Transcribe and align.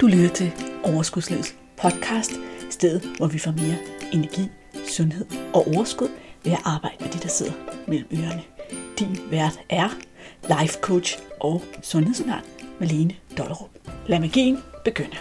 Du 0.00 0.06
lytter 0.06 0.28
til 0.28 0.52
Overskudslivets 0.84 1.56
podcast, 1.82 2.32
stedet 2.70 3.16
hvor 3.16 3.26
vi 3.26 3.38
får 3.38 3.50
mere 3.50 3.76
energi, 4.12 4.48
sundhed 4.88 5.26
og 5.54 5.66
overskud 5.66 6.08
ved 6.44 6.52
at 6.52 6.58
arbejde 6.64 6.96
med 7.00 7.08
de, 7.08 7.18
der 7.18 7.28
sidder 7.28 7.52
mellem 7.88 8.08
ørerne. 8.12 8.42
Din 8.98 9.30
vært 9.30 9.60
er 9.68 9.88
life 10.42 10.78
coach 10.80 11.18
og 11.40 11.62
sundhedsundern 11.82 12.42
Malene 12.80 13.14
Dollerup. 13.38 13.70
Lad 14.06 14.20
magien 14.20 14.58
begynde. 14.84 15.16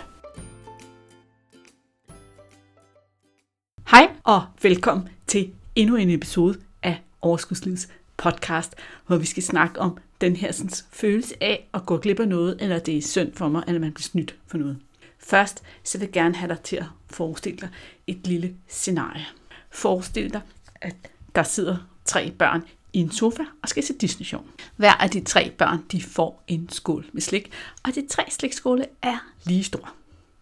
Hej 3.92 4.08
og 4.24 4.46
velkommen 4.62 5.10
til 5.28 5.54
endnu 5.76 5.96
en 5.96 6.10
episode 6.10 6.60
af 6.84 7.02
Overskudslivets 7.22 7.90
podcast, 8.18 8.76
hvor 9.08 9.18
vi 9.18 9.26
skal 9.26 9.44
snakke 9.44 9.80
om 9.80 9.98
den 10.22 10.36
her 10.36 10.52
sådan, 10.52 10.72
følelse 10.92 11.44
af 11.44 11.70
at 11.74 11.86
gå 11.86 11.98
glip 11.98 12.20
af 12.20 12.28
noget, 12.28 12.58
eller 12.62 12.80
det 12.80 12.98
er 12.98 13.02
synd 13.02 13.34
for 13.34 13.48
mig, 13.48 13.64
eller 13.68 13.82
man 13.82 13.94
bliver 13.94 14.04
snydt 14.04 14.36
for 14.48 14.58
noget. 14.58 14.78
Først 15.20 15.64
så 15.84 15.98
vil 15.98 16.06
jeg 16.06 16.14
gerne 16.14 16.36
have 16.36 16.50
dig 16.50 16.62
til 16.62 16.76
at 16.76 16.86
forestille 17.10 17.60
dig 17.60 17.70
et 18.08 18.28
lille 18.28 18.56
scenarie. 18.68 19.26
Forestil 19.72 20.34
dig, 20.34 20.42
at 20.76 20.96
der 21.36 21.44
sidder 21.44 21.78
tre 22.06 22.32
børn 22.32 22.64
i 22.94 23.00
en 23.00 23.12
sofa 23.12 23.44
og 23.62 23.70
skal 23.70 23.84
se 23.84 23.94
Disney-show. 23.94 24.42
Hver 24.76 24.94
af 24.94 25.10
de 25.10 25.22
tre 25.22 25.52
børn 25.52 25.84
de 25.92 26.02
får 26.02 26.44
en 26.48 26.70
skål 26.70 27.06
med 27.14 27.22
slik, 27.22 27.52
og 27.84 27.96
de 27.96 28.08
tre 28.08 28.24
slikskåle 28.30 28.86
er 29.02 29.18
lige 29.46 29.64
store. 29.64 29.90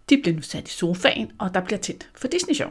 De 0.10 0.18
bliver 0.18 0.36
nu 0.36 0.42
sat 0.42 0.68
i 0.68 0.72
sofaen, 0.72 1.32
og 1.40 1.54
der 1.54 1.62
bliver 1.62 1.80
tændt 1.80 2.10
for 2.16 2.28
Disney-show. 2.28 2.70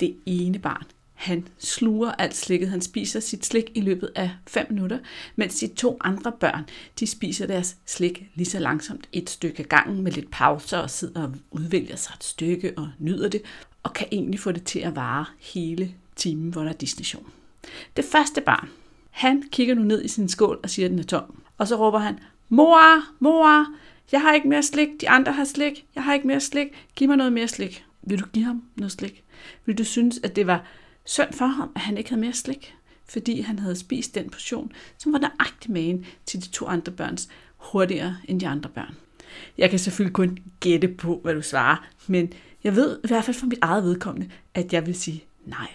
Det 0.00 0.16
ene 0.26 0.58
barn 0.58 0.84
han 1.16 1.48
sluger 1.58 2.12
alt 2.12 2.36
slikket. 2.36 2.68
Han 2.68 2.80
spiser 2.80 3.20
sit 3.20 3.46
slik 3.46 3.70
i 3.74 3.80
løbet 3.80 4.10
af 4.14 4.30
5 4.46 4.66
minutter, 4.70 4.98
mens 5.36 5.58
de 5.58 5.66
to 5.66 5.96
andre 6.00 6.32
børn, 6.32 6.64
de 7.00 7.06
spiser 7.06 7.46
deres 7.46 7.76
slik 7.86 8.30
lige 8.34 8.46
så 8.46 8.58
langsomt 8.58 9.08
et 9.12 9.30
stykke 9.30 9.62
gangen 9.62 10.02
med 10.02 10.12
lidt 10.12 10.30
pauser 10.30 10.78
og 10.78 10.90
sidder 10.90 11.22
og 11.22 11.34
udvælger 11.50 11.96
sig 11.96 12.12
et 12.16 12.24
stykke 12.24 12.72
og 12.76 12.88
nyder 12.98 13.28
det, 13.28 13.42
og 13.82 13.92
kan 13.92 14.06
egentlig 14.12 14.40
få 14.40 14.52
det 14.52 14.64
til 14.64 14.78
at 14.78 14.96
vare 14.96 15.24
hele 15.40 15.94
timen, 16.16 16.50
hvor 16.50 16.62
der 16.62 16.68
er 16.68 16.74
Disney 16.74 17.22
Det 17.96 18.04
første 18.04 18.40
barn, 18.40 18.68
han 19.10 19.42
kigger 19.52 19.74
nu 19.74 19.82
ned 19.82 20.04
i 20.04 20.08
sin 20.08 20.28
skål 20.28 20.60
og 20.62 20.70
siger, 20.70 20.86
at 20.86 20.90
den 20.90 20.98
er 20.98 21.04
tom. 21.04 21.42
Og 21.58 21.68
så 21.68 21.76
råber 21.76 21.98
han, 21.98 22.18
mor, 22.48 23.04
mor, 23.18 23.66
jeg 24.12 24.20
har 24.20 24.34
ikke 24.34 24.48
mere 24.48 24.62
slik, 24.62 24.88
de 25.00 25.08
andre 25.08 25.32
har 25.32 25.44
slik, 25.44 25.86
jeg 25.94 26.04
har 26.04 26.14
ikke 26.14 26.26
mere 26.26 26.40
slik, 26.40 26.68
giv 26.96 27.08
mig 27.08 27.16
noget 27.16 27.32
mere 27.32 27.48
slik. 27.48 27.84
Vil 28.02 28.18
du 28.18 28.26
give 28.32 28.44
ham 28.44 28.62
noget 28.76 28.92
slik? 28.92 29.24
Vil 29.64 29.78
du 29.78 29.84
synes, 29.84 30.20
at 30.22 30.36
det 30.36 30.46
var 30.46 30.64
synd 31.06 31.32
for 31.32 31.46
ham, 31.46 31.72
at 31.74 31.80
han 31.80 31.98
ikke 31.98 32.10
havde 32.10 32.20
mere 32.20 32.32
slik, 32.32 32.74
fordi 33.08 33.40
han 33.40 33.58
havde 33.58 33.76
spist 33.76 34.14
den 34.14 34.30
portion, 34.30 34.72
som 34.98 35.12
var 35.12 35.18
nøjagtig 35.18 35.70
magen 35.72 36.06
til 36.26 36.42
de 36.42 36.48
to 36.48 36.66
andre 36.66 36.92
børns 36.92 37.28
hurtigere 37.56 38.16
end 38.24 38.40
de 38.40 38.48
andre 38.48 38.70
børn. 38.70 38.94
Jeg 39.58 39.70
kan 39.70 39.78
selvfølgelig 39.78 40.14
kun 40.14 40.38
gætte 40.60 40.88
på, 40.88 41.20
hvad 41.22 41.34
du 41.34 41.42
svarer, 41.42 41.86
men 42.06 42.32
jeg 42.64 42.76
ved 42.76 42.98
i 43.04 43.08
hvert 43.08 43.24
fald 43.24 43.36
for 43.36 43.46
mit 43.46 43.58
eget 43.62 43.84
vedkommende, 43.84 44.30
at 44.54 44.72
jeg 44.72 44.86
vil 44.86 44.94
sige 44.94 45.24
nej. 45.44 45.68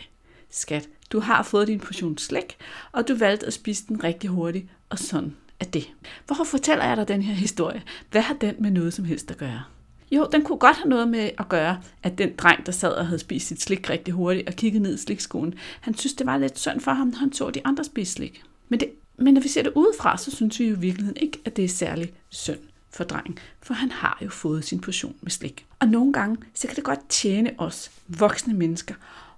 Skat, 0.49 0.89
du 1.11 1.19
har 1.19 1.43
fået 1.43 1.67
din 1.67 1.79
portion 1.79 2.17
slik, 2.17 2.57
og 2.91 3.07
du 3.07 3.15
valgte 3.15 3.45
at 3.47 3.53
spise 3.53 3.87
den 3.87 4.03
rigtig 4.03 4.29
hurtigt, 4.29 4.65
og 4.89 4.99
sådan 4.99 5.35
er 5.59 5.65
det. 5.65 5.91
Hvorfor 6.25 6.43
fortæller 6.43 6.85
jeg 6.85 6.97
dig 6.97 7.07
den 7.07 7.21
her 7.21 7.33
historie? 7.33 7.83
Hvad 8.11 8.21
har 8.21 8.33
den 8.33 8.55
med 8.59 8.71
noget 8.71 8.93
som 8.93 9.05
helst 9.05 9.31
at 9.31 9.37
gøre? 9.37 9.63
Jo, 10.11 10.27
den 10.31 10.43
kunne 10.43 10.57
godt 10.57 10.77
have 10.77 10.89
noget 10.89 11.07
med 11.07 11.29
at 11.37 11.49
gøre, 11.49 11.81
at 12.03 12.17
den 12.17 12.35
dreng, 12.37 12.65
der 12.65 12.71
sad 12.71 12.91
og 12.91 13.05
havde 13.05 13.19
spist 13.19 13.47
sit 13.47 13.61
slik 13.61 13.89
rigtig 13.89 14.13
hurtigt 14.13 14.47
og 14.47 14.53
kiggede 14.53 14.83
ned 14.83 14.93
i 14.93 14.97
slikskoen, 14.97 15.53
han 15.81 15.97
synes, 15.97 16.13
det 16.13 16.25
var 16.25 16.37
lidt 16.37 16.59
synd 16.59 16.79
for 16.79 16.91
ham, 16.91 17.07
når 17.07 17.17
han 17.17 17.33
så 17.33 17.49
de 17.49 17.65
andre 17.65 17.83
spise 17.83 18.11
slik. 18.11 18.43
Men, 18.69 18.79
det, 18.79 18.89
men 19.17 19.33
når 19.33 19.41
vi 19.41 19.47
ser 19.47 19.63
det 19.63 19.71
udefra, 19.75 20.17
så 20.17 20.31
synes 20.31 20.59
vi 20.59 20.67
jo 20.67 20.75
i 20.75 20.79
virkeligheden 20.79 21.17
ikke, 21.21 21.39
at 21.45 21.55
det 21.55 21.65
er 21.65 21.69
særlig 21.69 22.13
synd 22.29 22.59
for 22.89 23.03
drengen, 23.03 23.39
for 23.61 23.73
han 23.73 23.91
har 23.91 24.17
jo 24.21 24.29
fået 24.29 24.65
sin 24.65 24.79
portion 24.79 25.15
med 25.21 25.31
slik. 25.31 25.65
Og 25.79 25.87
nogle 25.87 26.13
gange, 26.13 26.37
så 26.53 26.67
kan 26.67 26.75
det 26.75 26.83
godt 26.83 27.09
tjene 27.09 27.51
os 27.57 27.91
voksne 28.07 28.53
mennesker 28.53 28.95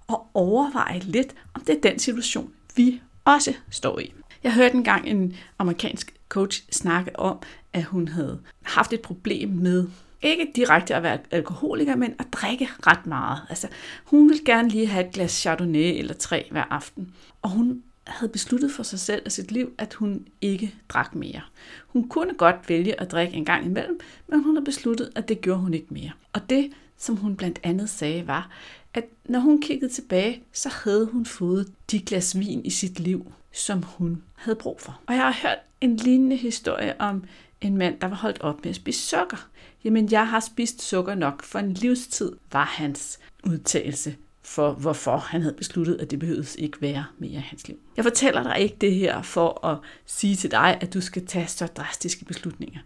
at 0.08 0.16
overveje 0.34 0.98
lidt, 0.98 1.34
om 1.54 1.60
det 1.64 1.76
er 1.76 1.80
den 1.80 1.98
situation, 1.98 2.50
vi 2.76 3.00
også 3.24 3.54
står 3.70 3.98
i. 3.98 4.12
Jeg 4.42 4.54
hørte 4.54 4.74
engang 4.74 5.08
en 5.08 5.36
amerikansk 5.58 6.14
coach 6.28 6.62
snakke 6.70 7.18
om, 7.18 7.38
at 7.72 7.84
hun 7.84 8.08
havde 8.08 8.40
haft 8.62 8.92
et 8.92 9.00
problem 9.00 9.48
med 9.48 9.86
ikke 10.24 10.52
direkte 10.56 10.94
at 10.94 11.02
være 11.02 11.18
alkoholiker, 11.30 11.96
men 11.96 12.14
at 12.18 12.26
drikke 12.32 12.68
ret 12.86 13.06
meget. 13.06 13.40
Altså, 13.48 13.68
hun 14.04 14.28
ville 14.28 14.44
gerne 14.44 14.68
lige 14.68 14.86
have 14.86 15.06
et 15.06 15.12
glas 15.12 15.32
Chardonnay 15.32 15.98
eller 15.98 16.14
tre 16.14 16.48
hver 16.50 16.64
aften. 16.70 17.14
Og 17.42 17.50
hun 17.50 17.82
havde 18.06 18.32
besluttet 18.32 18.70
for 18.70 18.82
sig 18.82 18.98
selv 18.98 19.22
og 19.26 19.32
sit 19.32 19.52
liv, 19.52 19.72
at 19.78 19.94
hun 19.94 20.26
ikke 20.40 20.74
drak 20.88 21.14
mere. 21.14 21.40
Hun 21.86 22.08
kunne 22.08 22.34
godt 22.34 22.68
vælge 22.68 23.00
at 23.00 23.10
drikke 23.10 23.34
en 23.34 23.44
gang 23.44 23.66
imellem, 23.66 24.00
men 24.28 24.42
hun 24.42 24.54
havde 24.56 24.64
besluttet, 24.64 25.10
at 25.14 25.28
det 25.28 25.40
gjorde 25.40 25.60
hun 25.60 25.74
ikke 25.74 25.94
mere. 25.94 26.10
Og 26.32 26.50
det, 26.50 26.72
som 26.98 27.16
hun 27.16 27.36
blandt 27.36 27.60
andet 27.62 27.90
sagde, 27.90 28.26
var, 28.26 28.50
at 28.94 29.04
når 29.24 29.38
hun 29.38 29.60
kiggede 29.60 29.92
tilbage, 29.92 30.42
så 30.52 30.68
havde 30.84 31.06
hun 31.06 31.26
fået 31.26 31.72
de 31.90 32.00
glas 32.00 32.38
vin 32.38 32.64
i 32.64 32.70
sit 32.70 33.00
liv, 33.00 33.32
som 33.52 33.82
hun 33.82 34.22
havde 34.34 34.56
brug 34.56 34.80
for. 34.80 35.00
Og 35.06 35.14
jeg 35.14 35.22
har 35.22 35.48
hørt 35.48 35.58
en 35.80 35.96
lignende 35.96 36.36
historie 36.36 37.00
om 37.00 37.24
en 37.66 37.76
mand, 37.76 38.00
der 38.00 38.06
var 38.06 38.16
holdt 38.16 38.40
op 38.40 38.64
med 38.64 38.70
at 38.70 38.76
spise 38.76 39.00
sukker. 39.00 39.48
Jamen, 39.84 40.12
jeg 40.12 40.28
har 40.28 40.40
spist 40.40 40.82
sukker 40.82 41.14
nok 41.14 41.42
for 41.42 41.58
en 41.58 41.72
livstid, 41.72 42.32
var 42.52 42.64
hans 42.64 43.18
udtalelse 43.44 44.16
for, 44.42 44.72
hvorfor 44.72 45.16
han 45.16 45.42
havde 45.42 45.54
besluttet, 45.54 46.00
at 46.00 46.10
det 46.10 46.18
behøvede 46.18 46.46
ikke 46.58 46.80
være 46.80 47.04
mere 47.18 47.30
i 47.30 47.34
hans 47.34 47.68
liv. 47.68 47.78
Jeg 47.96 48.04
fortæller 48.04 48.42
dig 48.42 48.58
ikke 48.58 48.76
det 48.80 48.94
her 48.94 49.22
for 49.22 49.66
at 49.66 49.78
sige 50.06 50.36
til 50.36 50.50
dig, 50.50 50.78
at 50.80 50.94
du 50.94 51.00
skal 51.00 51.26
tage 51.26 51.46
så 51.46 51.66
drastiske 51.66 52.24
beslutninger. 52.24 52.80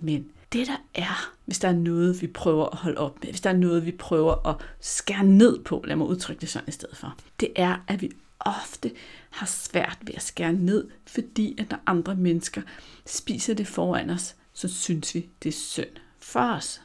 Men 0.00 0.26
det 0.52 0.66
der 0.66 0.76
er, 0.94 1.32
hvis 1.44 1.58
der 1.58 1.68
er 1.68 1.72
noget, 1.72 2.22
vi 2.22 2.26
prøver 2.26 2.66
at 2.66 2.78
holde 2.78 2.98
op 2.98 3.18
med, 3.22 3.30
hvis 3.30 3.40
der 3.40 3.50
er 3.50 3.56
noget, 3.56 3.86
vi 3.86 3.92
prøver 3.92 4.48
at 4.48 4.56
skære 4.80 5.24
ned 5.24 5.58
på, 5.58 5.84
lad 5.86 5.96
mig 5.96 6.06
udtrykke 6.06 6.40
det 6.40 6.48
sådan 6.48 6.68
i 6.68 6.72
stedet 6.72 6.96
for, 6.96 7.16
det 7.40 7.48
er, 7.56 7.76
at 7.88 8.02
vi 8.02 8.10
ofte 8.44 8.92
har 9.30 9.46
svært 9.46 9.98
ved 10.02 10.14
at 10.14 10.22
skære 10.22 10.52
ned, 10.52 10.88
fordi 11.06 11.54
at 11.58 11.70
når 11.70 11.80
andre 11.86 12.14
mennesker 12.14 12.62
spiser 13.06 13.54
det 13.54 13.66
foran 13.66 14.10
os, 14.10 14.36
så 14.52 14.68
synes 14.68 15.14
vi, 15.14 15.28
det 15.42 15.48
er 15.48 15.52
synd 15.52 15.96
for 16.18 16.40
os. 16.40 16.82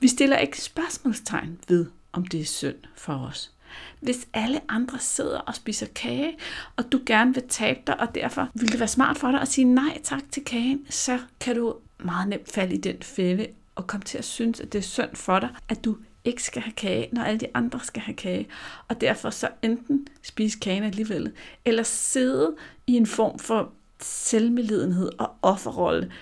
Vi 0.00 0.08
stiller 0.08 0.38
ikke 0.38 0.62
spørgsmålstegn 0.62 1.58
ved, 1.68 1.86
om 2.12 2.26
det 2.26 2.40
er 2.40 2.44
synd 2.44 2.76
for 2.96 3.14
os. 3.14 3.52
Hvis 4.00 4.28
alle 4.32 4.60
andre 4.68 4.98
sidder 4.98 5.38
og 5.38 5.54
spiser 5.54 5.86
kage, 5.86 6.38
og 6.76 6.92
du 6.92 7.00
gerne 7.06 7.34
vil 7.34 7.48
tabe 7.48 7.80
dig, 7.86 8.00
og 8.00 8.14
derfor 8.14 8.48
vil 8.54 8.72
det 8.72 8.80
være 8.80 8.88
smart 8.88 9.18
for 9.18 9.30
dig 9.30 9.40
at 9.40 9.48
sige 9.48 9.64
nej 9.64 10.00
tak 10.04 10.22
til 10.32 10.44
kagen, 10.44 10.86
så 10.90 11.18
kan 11.40 11.56
du 11.56 11.76
meget 11.98 12.28
nemt 12.28 12.52
falde 12.52 12.74
i 12.74 12.78
den 12.78 13.02
fælde 13.02 13.46
og 13.74 13.86
komme 13.86 14.04
til 14.04 14.18
at 14.18 14.24
synes, 14.24 14.60
at 14.60 14.72
det 14.72 14.78
er 14.78 14.82
synd 14.82 15.16
for 15.16 15.38
dig, 15.38 15.48
at 15.68 15.84
du 15.84 15.96
ikke 16.28 16.42
skal 16.42 16.62
have 16.62 16.72
kage, 16.72 17.08
når 17.12 17.22
alle 17.22 17.40
de 17.40 17.46
andre 17.54 17.80
skal 17.82 18.02
have 18.02 18.16
kage. 18.16 18.48
Og 18.88 19.00
derfor 19.00 19.30
så 19.30 19.48
enten 19.62 20.08
spise 20.22 20.58
kagen 20.58 20.82
alligevel, 20.82 21.32
eller 21.64 21.82
sidde 21.82 22.56
i 22.86 22.96
en 22.96 23.06
form 23.06 23.38
for 23.38 23.72
selvmedlidenhed 24.00 25.10
og 25.18 25.30
offerrolle, 25.42 26.12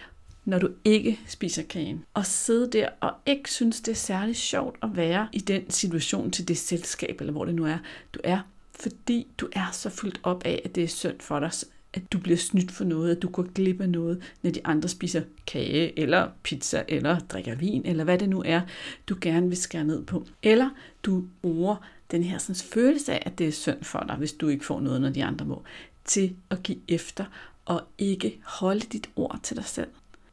når 0.45 0.59
du 0.59 0.69
ikke 0.85 1.21
spiser 1.27 1.63
kagen. 1.63 2.05
Og 2.15 2.27
sidde 2.27 2.71
der 2.73 2.89
og 3.01 3.13
ikke 3.27 3.51
synes, 3.51 3.81
det 3.81 3.93
er 3.93 3.97
særlig 3.97 4.37
sjovt 4.37 4.77
at 4.83 4.97
være 4.97 5.29
i 5.33 5.39
den 5.39 5.71
situation 5.71 6.31
til 6.31 6.49
det 6.49 6.59
selskab, 6.59 7.21
eller 7.21 7.33
hvor 7.33 7.45
det 7.45 7.55
nu 7.55 7.67
er, 7.67 7.79
du 8.15 8.21
er. 8.25 8.41
Fordi 8.81 9.27
du 9.39 9.49
er 9.53 9.69
så 9.73 9.91
fyldt 9.91 10.21
op 10.23 10.43
af, 10.45 10.63
at 10.65 10.75
det 10.75 10.85
er 10.85 10.89
synd 10.89 11.21
for 11.21 11.41
dig, 11.41 11.51
at 11.97 12.13
du 12.13 12.19
bliver 12.19 12.37
snydt 12.37 12.73
for 12.73 12.85
noget, 12.85 13.17
at 13.17 13.23
du 13.23 13.29
går 13.29 13.47
glip 13.55 13.81
af 13.81 13.91
noget, 13.91 14.23
når 14.43 14.51
de 14.51 14.67
andre 14.67 14.89
spiser 14.89 15.23
kage, 15.47 15.99
eller 15.99 16.29
pizza, 16.43 16.85
eller 16.89 17.19
drikker 17.19 17.55
vin, 17.55 17.83
eller 17.85 18.05
hvad 18.05 18.19
det 18.19 18.29
nu 18.29 18.43
er, 18.47 18.61
du 19.09 19.17
gerne 19.21 19.49
vil 19.49 19.57
skære 19.57 19.85
ned 19.85 20.05
på. 20.05 20.27
Eller 20.43 20.71
du 21.03 21.25
bruger 21.43 21.77
den 22.11 22.23
her 22.23 22.39
sådan, 22.39 22.55
følelse 22.55 23.13
af, 23.13 23.23
at 23.27 23.39
det 23.39 23.49
er 23.49 23.53
synd 23.53 23.85
for 23.85 24.05
dig, 24.09 24.17
hvis 24.17 24.33
du 24.33 24.49
ikke 24.49 24.65
får 24.65 24.81
noget, 24.81 25.01
når 25.01 25.11
de 25.11 25.25
andre 25.25 25.47
må, 25.47 25.63
til 26.05 26.37
at 26.51 26.63
give 26.63 26.79
efter 26.89 27.25
og 27.65 27.83
ikke 27.99 28.41
holde 28.45 28.81
dit 28.81 29.11
ord 29.17 29.41
til 29.43 29.57
dig 29.57 29.65
selv. 29.65 29.89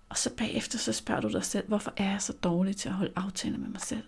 Og 0.10 0.18
så 0.18 0.30
bagefter 0.38 0.78
så 0.78 0.94
spørger 0.94 1.22
du 1.22 1.28
dig 1.28 1.44
selv, 1.44 1.68
hvorfor 1.68 1.94
er 1.98 2.12
jeg 2.12 2.22
så 2.22 2.34
dårlig 2.44 2.76
til 2.76 2.90
at 2.90 2.96
holde 2.96 3.14
aftaler 3.16 3.58
med 3.58 3.68
mig 3.68 3.82
selv? 3.82 4.04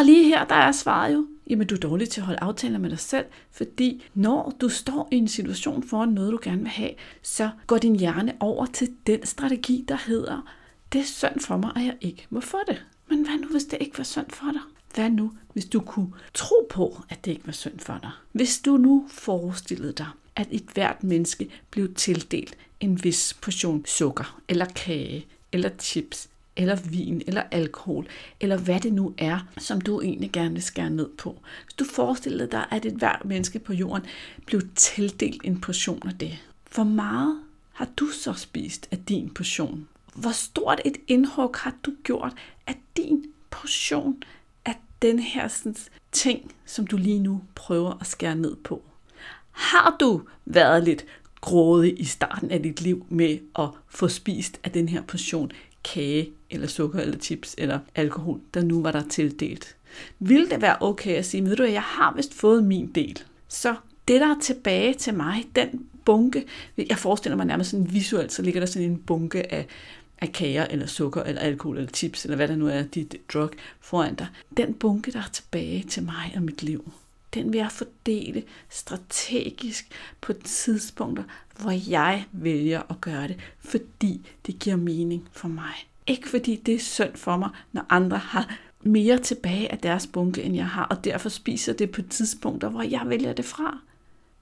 Og 0.00 0.06
lige 0.06 0.24
her, 0.24 0.44
der 0.44 0.54
er 0.54 0.72
svaret 0.72 1.14
jo, 1.14 1.26
jamen 1.50 1.66
du 1.66 1.74
er 1.74 1.78
dårlig 1.78 2.08
til 2.08 2.20
at 2.20 2.26
holde 2.26 2.40
aftaler 2.40 2.78
med 2.78 2.90
dig 2.90 2.98
selv, 2.98 3.24
fordi 3.50 4.04
når 4.14 4.56
du 4.60 4.68
står 4.68 5.08
i 5.12 5.16
en 5.16 5.28
situation 5.28 5.82
foran 5.82 6.08
noget, 6.08 6.32
du 6.32 6.38
gerne 6.42 6.60
vil 6.60 6.68
have, 6.68 6.90
så 7.22 7.50
går 7.66 7.78
din 7.78 7.96
hjerne 7.96 8.34
over 8.40 8.66
til 8.66 8.92
den 9.06 9.26
strategi, 9.26 9.84
der 9.88 9.96
hedder, 10.06 10.52
det 10.92 11.00
er 11.00 11.04
synd 11.04 11.40
for 11.40 11.56
mig, 11.56 11.72
at 11.76 11.84
jeg 11.84 11.96
ikke 12.00 12.26
må 12.30 12.40
få 12.40 12.58
det. 12.66 12.84
Men 13.08 13.22
hvad 13.22 13.38
nu, 13.38 13.48
hvis 13.48 13.64
det 13.64 13.78
ikke 13.80 13.98
var 13.98 14.04
synd 14.04 14.30
for 14.30 14.52
dig? 14.52 14.60
Hvad 14.94 15.10
nu, 15.10 15.32
hvis 15.52 15.64
du 15.64 15.80
kunne 15.80 16.12
tro 16.34 16.66
på, 16.70 17.02
at 17.08 17.24
det 17.24 17.30
ikke 17.30 17.46
var 17.46 17.52
synd 17.52 17.78
for 17.78 17.98
dig? 18.02 18.10
Hvis 18.32 18.58
du 18.58 18.76
nu 18.76 19.06
forestillede 19.08 19.92
dig, 19.92 20.08
at 20.36 20.48
et 20.50 20.66
hvert 20.74 21.04
menneske 21.04 21.48
blev 21.70 21.94
tildelt 21.94 22.56
en 22.80 23.04
vis 23.04 23.38
portion 23.42 23.86
sukker, 23.86 24.40
eller 24.48 24.66
kage, 24.66 25.26
eller 25.52 25.70
chips, 25.78 26.28
eller 26.56 26.76
vin, 26.76 27.22
eller 27.26 27.42
alkohol, 27.50 28.06
eller 28.40 28.56
hvad 28.56 28.80
det 28.80 28.92
nu 28.92 29.14
er, 29.18 29.38
som 29.58 29.80
du 29.80 30.00
egentlig 30.00 30.32
gerne 30.32 30.54
vil 30.54 30.62
skære 30.62 30.90
ned 30.90 31.08
på. 31.18 31.40
Hvis 31.64 31.74
du 31.74 31.84
forestiller 31.84 32.46
dig, 32.46 32.66
at 32.70 32.84
et 32.84 32.92
hvert 32.92 33.24
menneske 33.24 33.58
på 33.58 33.72
jorden 33.72 34.06
blev 34.46 34.60
tildelt 34.74 35.40
en 35.44 35.60
portion 35.60 36.08
af 36.08 36.18
det, 36.18 36.38
hvor 36.74 36.84
meget 36.84 37.40
har 37.72 37.88
du 37.96 38.06
så 38.06 38.32
spist 38.32 38.88
af 38.90 38.98
din 38.98 39.30
portion? 39.30 39.88
Hvor 40.14 40.30
stort 40.30 40.80
et 40.84 40.96
indhug 41.08 41.56
har 41.58 41.74
du 41.84 41.92
gjort 42.04 42.32
af 42.66 42.74
din 42.96 43.24
portion 43.50 44.22
af 44.64 44.74
den 45.02 45.18
her 45.18 45.48
sådan, 45.48 45.76
ting, 46.12 46.54
som 46.66 46.86
du 46.86 46.96
lige 46.96 47.18
nu 47.18 47.42
prøver 47.54 48.00
at 48.00 48.06
skære 48.06 48.36
ned 48.36 48.56
på. 48.56 48.82
Har 49.50 49.96
du 50.00 50.22
været 50.44 50.84
lidt 50.84 51.04
grådig 51.40 52.00
i 52.00 52.04
starten 52.04 52.50
af 52.50 52.62
dit 52.62 52.80
liv 52.80 53.06
med 53.08 53.38
at 53.58 53.68
få 53.88 54.08
spist 54.08 54.60
af 54.64 54.70
den 54.70 54.88
her 54.88 55.02
portion 55.02 55.52
kage, 55.84 56.30
eller 56.50 56.66
sukker, 56.66 57.00
eller 57.00 57.18
chips, 57.18 57.54
eller 57.58 57.78
alkohol, 57.94 58.40
der 58.54 58.62
nu 58.62 58.82
var 58.82 58.92
der 58.92 59.02
tildelt? 59.08 59.76
Vil 60.18 60.50
det 60.50 60.62
være 60.62 60.76
okay 60.80 61.16
at 61.16 61.26
sige, 61.26 61.44
ved 61.44 61.56
du, 61.56 61.62
jeg 61.62 61.82
har 61.82 62.14
vist 62.16 62.34
fået 62.34 62.64
min 62.64 62.86
del? 62.86 63.22
Så 63.48 63.74
det, 64.08 64.20
der 64.20 64.26
er 64.26 64.40
tilbage 64.42 64.94
til 64.94 65.14
mig, 65.14 65.44
den 65.56 65.86
bunke, 66.04 66.44
jeg 66.76 66.98
forestiller 66.98 67.36
mig 67.36 67.46
nærmest 67.46 67.70
sådan 67.70 67.92
visuelt, 67.92 68.32
så 68.32 68.42
ligger 68.42 68.60
der 68.60 68.66
sådan 68.66 68.90
en 68.90 68.98
bunke 68.98 69.52
af, 69.52 69.66
af 70.18 70.32
kager, 70.32 70.66
eller 70.70 70.86
sukker, 70.86 71.22
eller 71.22 71.42
alkohol, 71.42 71.76
eller 71.76 71.90
chips, 71.90 72.24
eller 72.24 72.36
hvad 72.36 72.48
der 72.48 72.56
nu 72.56 72.68
er, 72.68 72.82
dit 72.82 73.16
drug 73.32 73.50
foran 73.80 74.14
dig. 74.14 74.26
Den 74.56 74.74
bunke, 74.74 75.12
der 75.12 75.18
er 75.18 75.30
tilbage 75.32 75.82
til 75.82 76.02
mig 76.02 76.32
og 76.36 76.42
mit 76.42 76.62
liv, 76.62 76.92
den 77.34 77.52
vil 77.52 77.58
jeg 77.58 77.72
fordele 77.72 78.42
strategisk 78.68 79.88
på 80.20 80.32
tidspunkter, 80.32 81.24
hvor 81.60 81.90
jeg 81.90 82.24
vælger 82.32 82.82
at 82.90 83.00
gøre 83.00 83.28
det, 83.28 83.36
fordi 83.58 84.26
det 84.46 84.58
giver 84.58 84.76
mening 84.76 85.28
for 85.32 85.48
mig. 85.48 85.74
Ikke 86.06 86.28
fordi 86.28 86.56
det 86.56 86.74
er 86.74 86.78
synd 86.78 87.16
for 87.16 87.36
mig, 87.36 87.50
når 87.72 87.86
andre 87.88 88.18
har 88.18 88.58
mere 88.82 89.18
tilbage 89.18 89.72
af 89.72 89.78
deres 89.78 90.06
bunke, 90.06 90.42
end 90.42 90.56
jeg 90.56 90.66
har, 90.66 90.84
og 90.84 91.04
derfor 91.04 91.28
spiser 91.28 91.72
det 91.72 91.90
på 91.90 92.02
tidspunkter, 92.02 92.68
hvor 92.68 92.82
jeg 92.82 93.02
vælger 93.06 93.32
det 93.32 93.44
fra. 93.44 93.78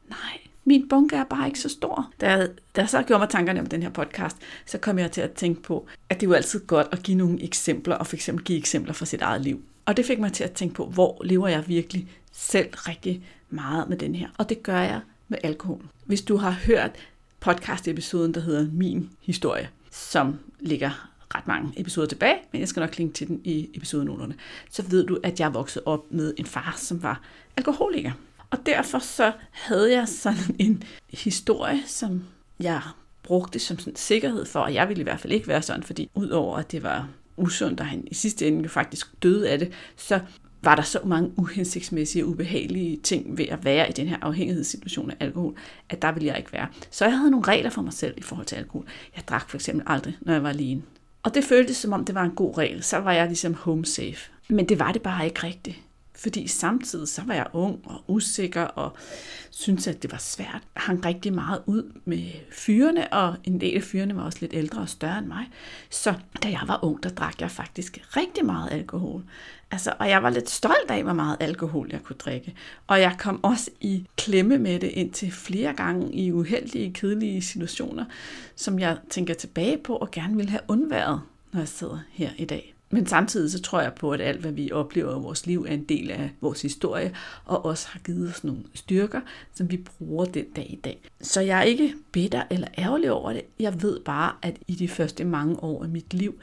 Nej, 0.08 0.38
min 0.64 0.88
bunke 0.88 1.16
er 1.16 1.24
bare 1.24 1.46
ikke 1.46 1.60
så 1.60 1.68
stor. 1.68 2.12
Da 2.20 2.46
da 2.76 2.80
jeg 2.80 2.88
så 2.88 3.02
gjorde 3.02 3.20
mig 3.20 3.28
tankerne 3.28 3.60
om 3.60 3.66
den 3.66 3.82
her 3.82 3.90
podcast, 3.90 4.36
så 4.66 4.78
kom 4.78 4.98
jeg 4.98 5.12
til 5.12 5.20
at 5.20 5.32
tænke 5.32 5.62
på, 5.62 5.86
at 6.08 6.20
det 6.20 6.26
er 6.26 6.30
jo 6.30 6.34
altid 6.34 6.66
godt 6.66 6.86
at 6.92 7.02
give 7.02 7.16
nogle 7.16 7.42
eksempler, 7.42 7.94
og 7.94 8.06
for 8.06 8.16
eksempel 8.16 8.44
give 8.44 8.58
eksempler 8.58 8.92
fra 8.92 9.06
sit 9.06 9.22
eget 9.22 9.40
liv. 9.40 9.62
Og 9.88 9.96
det 9.96 10.04
fik 10.04 10.18
mig 10.18 10.32
til 10.32 10.44
at 10.44 10.52
tænke 10.52 10.74
på, 10.74 10.86
hvor 10.86 11.22
lever 11.24 11.48
jeg 11.48 11.68
virkelig 11.68 12.08
selv 12.32 12.68
rigtig 12.74 13.24
meget 13.50 13.88
med 13.88 13.96
den 13.96 14.14
her. 14.14 14.28
Og 14.38 14.48
det 14.48 14.62
gør 14.62 14.80
jeg 14.80 15.00
med 15.28 15.38
alkohol. 15.44 15.84
Hvis 16.04 16.22
du 16.22 16.36
har 16.36 16.50
hørt 16.50 16.90
podcast-episoden, 17.40 18.34
der 18.34 18.40
hedder 18.40 18.66
Min 18.72 19.10
Historie, 19.20 19.68
som 19.90 20.38
ligger 20.60 21.10
ret 21.34 21.46
mange 21.46 21.72
episoder 21.76 22.06
tilbage, 22.06 22.36
men 22.52 22.60
jeg 22.60 22.68
skal 22.68 22.80
nok 22.80 22.98
linke 22.98 23.14
til 23.14 23.28
den 23.28 23.40
i 23.44 23.70
episodenoterne, 23.74 24.34
så 24.70 24.82
ved 24.82 25.06
du, 25.06 25.18
at 25.22 25.40
jeg 25.40 25.54
voksede 25.54 25.84
op 25.86 26.04
med 26.10 26.34
en 26.36 26.46
far, 26.46 26.74
som 26.76 27.02
var 27.02 27.20
alkoholiker. 27.56 28.12
Og 28.50 28.58
derfor 28.66 28.98
så 28.98 29.32
havde 29.50 29.92
jeg 29.92 30.08
sådan 30.08 30.56
en 30.58 30.82
historie, 31.10 31.82
som 31.86 32.24
jeg 32.60 32.80
brugte 33.22 33.58
som 33.58 33.78
sådan 33.78 33.96
sikkerhed 33.96 34.46
for, 34.46 34.60
og 34.60 34.74
jeg 34.74 34.88
ville 34.88 35.00
i 35.00 35.04
hvert 35.04 35.20
fald 35.20 35.32
ikke 35.32 35.48
være 35.48 35.62
sådan, 35.62 35.82
fordi 35.82 36.10
udover 36.14 36.56
at 36.56 36.72
det 36.72 36.82
var 36.82 37.08
usundt, 37.38 37.80
og 37.80 37.86
han 37.86 38.04
i 38.06 38.14
sidste 38.14 38.48
ende 38.48 38.68
faktisk 38.68 39.22
døde 39.22 39.50
af 39.50 39.58
det, 39.58 39.72
så 39.96 40.20
var 40.62 40.74
der 40.74 40.82
så 40.82 40.98
mange 41.04 41.30
uhensigtsmæssige 41.36 42.24
og 42.24 42.28
ubehagelige 42.28 42.96
ting 42.96 43.38
ved 43.38 43.44
at 43.48 43.64
være 43.64 43.88
i 43.88 43.92
den 43.92 44.08
her 44.08 44.16
afhængighedssituation 44.22 45.10
af 45.10 45.16
alkohol, 45.20 45.54
at 45.88 46.02
der 46.02 46.12
ville 46.12 46.26
jeg 46.26 46.38
ikke 46.38 46.52
være. 46.52 46.66
Så 46.90 47.04
jeg 47.04 47.18
havde 47.18 47.30
nogle 47.30 47.46
regler 47.46 47.70
for 47.70 47.82
mig 47.82 47.92
selv 47.92 48.14
i 48.16 48.22
forhold 48.22 48.46
til 48.46 48.56
alkohol. 48.56 48.86
Jeg 49.16 49.28
drak 49.28 49.50
for 49.50 49.56
eksempel 49.56 49.86
aldrig, 49.86 50.16
når 50.20 50.32
jeg 50.32 50.42
var 50.42 50.48
alene. 50.48 50.82
Og 51.22 51.34
det 51.34 51.44
føltes 51.44 51.76
som 51.76 51.92
om 51.92 52.04
det 52.04 52.14
var 52.14 52.24
en 52.24 52.30
god 52.30 52.58
regel. 52.58 52.82
Så 52.82 52.98
var 52.98 53.12
jeg 53.12 53.26
ligesom 53.26 53.54
home 53.54 53.86
safe. 53.86 54.30
Men 54.48 54.68
det 54.68 54.78
var 54.78 54.92
det 54.92 55.02
bare 55.02 55.24
ikke 55.24 55.44
rigtigt. 55.44 55.76
Fordi 56.18 56.46
samtidig 56.46 57.08
så 57.08 57.22
var 57.26 57.34
jeg 57.34 57.46
ung 57.52 57.80
og 57.84 58.04
usikker 58.08 58.62
og 58.62 58.96
syntes, 59.50 59.86
at 59.86 60.02
det 60.02 60.12
var 60.12 60.18
svært. 60.18 60.62
Jeg 60.74 60.82
hang 60.82 61.04
rigtig 61.04 61.32
meget 61.32 61.62
ud 61.66 61.92
med 62.04 62.24
fyrene, 62.52 63.12
og 63.12 63.36
en 63.44 63.60
del 63.60 63.76
af 63.76 63.82
fyrene 63.82 64.16
var 64.16 64.22
også 64.22 64.38
lidt 64.40 64.54
ældre 64.54 64.80
og 64.80 64.88
større 64.88 65.18
end 65.18 65.26
mig. 65.26 65.50
Så 65.90 66.14
da 66.42 66.48
jeg 66.48 66.60
var 66.66 66.84
ung, 66.84 67.02
der 67.02 67.08
drak 67.08 67.40
jeg 67.40 67.50
faktisk 67.50 67.98
rigtig 68.16 68.46
meget 68.46 68.72
alkohol. 68.72 69.22
Altså, 69.70 69.94
og 69.98 70.08
jeg 70.08 70.22
var 70.22 70.30
lidt 70.30 70.50
stolt 70.50 70.90
af, 70.90 71.02
hvor 71.02 71.12
meget 71.12 71.36
alkohol 71.40 71.88
jeg 71.92 72.02
kunne 72.02 72.16
drikke. 72.16 72.54
Og 72.86 73.00
jeg 73.00 73.16
kom 73.18 73.44
også 73.44 73.70
i 73.80 74.06
klemme 74.16 74.58
med 74.58 74.80
det 74.80 74.88
indtil 74.88 75.32
flere 75.32 75.72
gange 75.72 76.12
i 76.14 76.32
uheldige, 76.32 76.92
kedelige 76.92 77.42
situationer, 77.42 78.04
som 78.56 78.78
jeg 78.78 78.96
tænker 79.10 79.34
tilbage 79.34 79.78
på 79.78 79.96
og 79.96 80.10
gerne 80.10 80.36
vil 80.36 80.48
have 80.48 80.62
undværet, 80.68 81.20
når 81.52 81.60
jeg 81.60 81.68
sidder 81.68 81.98
her 82.12 82.30
i 82.36 82.44
dag. 82.44 82.77
Men 82.90 83.06
samtidig 83.06 83.50
så 83.50 83.62
tror 83.62 83.80
jeg 83.80 83.94
på, 83.94 84.10
at 84.10 84.20
alt, 84.20 84.40
hvad 84.40 84.52
vi 84.52 84.72
oplever 84.72 85.18
i 85.18 85.22
vores 85.22 85.46
liv, 85.46 85.64
er 85.68 85.74
en 85.74 85.84
del 85.84 86.10
af 86.10 86.30
vores 86.40 86.62
historie, 86.62 87.14
og 87.44 87.64
også 87.64 87.88
har 87.88 88.00
givet 88.00 88.30
os 88.30 88.44
nogle 88.44 88.62
styrker, 88.74 89.20
som 89.54 89.70
vi 89.70 89.76
bruger 89.76 90.24
den 90.24 90.44
dag 90.56 90.66
i 90.70 90.80
dag. 90.84 91.10
Så 91.20 91.40
jeg 91.40 91.58
er 91.58 91.62
ikke 91.62 91.94
bitter 92.12 92.42
eller 92.50 92.68
ærgerlig 92.78 93.12
over 93.12 93.32
det. 93.32 93.42
Jeg 93.60 93.82
ved 93.82 94.00
bare, 94.00 94.32
at 94.42 94.56
i 94.66 94.74
de 94.74 94.88
første 94.88 95.24
mange 95.24 95.62
år 95.62 95.82
af 95.82 95.88
mit 95.88 96.14
liv, 96.14 96.34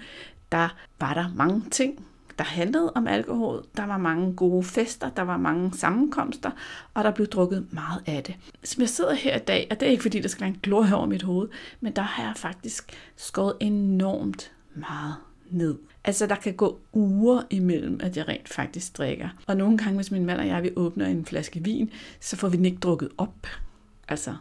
der 0.52 0.70
var 1.00 1.14
der 1.14 1.26
mange 1.36 1.64
ting, 1.72 2.06
der 2.38 2.44
handlede 2.44 2.92
om 2.96 3.08
alkohol. 3.08 3.66
Der 3.78 3.86
var 3.86 3.98
mange 3.98 4.34
gode 4.36 4.64
fester, 4.64 5.10
der 5.10 5.22
var 5.22 5.38
mange 5.38 5.74
sammenkomster, 5.74 6.52
og 6.94 7.04
der 7.04 7.12
blev 7.12 7.28
drukket 7.28 7.68
meget 7.72 8.04
af 8.06 8.24
det. 8.24 8.36
Som 8.64 8.82
jeg 8.82 8.90
sidder 8.90 9.14
her 9.14 9.36
i 9.36 9.40
dag, 9.40 9.68
og 9.72 9.80
det 9.80 9.86
er 9.86 9.92
ikke 9.92 10.04
fordi, 10.04 10.20
der 10.20 10.28
skal 10.28 10.42
være 10.42 10.50
en 10.50 10.60
glor 10.64 10.94
over 10.94 11.06
mit 11.06 11.24
hoved, 11.24 11.50
men 11.82 11.96
der 11.96 12.02
har 12.02 12.24
jeg 12.24 12.34
faktisk 12.36 12.92
skåret 13.16 13.54
enormt 13.60 14.52
meget 14.76 15.16
ned. 15.50 15.78
Altså, 16.08 16.26
der 16.28 16.36
kan 16.36 16.54
gå 16.54 16.80
uger 16.94 17.42
imellem, 17.50 18.00
at 18.04 18.18
jeg 18.18 18.28
rent 18.28 18.50
faktisk 18.50 18.98
drikker. 18.98 19.30
Og 19.48 19.58
nogle 19.58 19.78
gange, 19.78 19.96
hvis 19.96 20.12
min 20.12 20.26
mand 20.26 20.40
og 20.40 20.48
jeg 20.48 20.64
vi 20.64 20.72
åbner 20.76 21.08
en 21.08 21.26
flaske 21.26 21.64
vin, 21.64 21.90
så 22.20 22.36
får 22.36 22.50
vi 22.50 22.58
den 22.58 22.66
ikke 22.66 22.78
drukket 22.78 23.10
op. 23.18 23.48
Altså, 24.08 24.36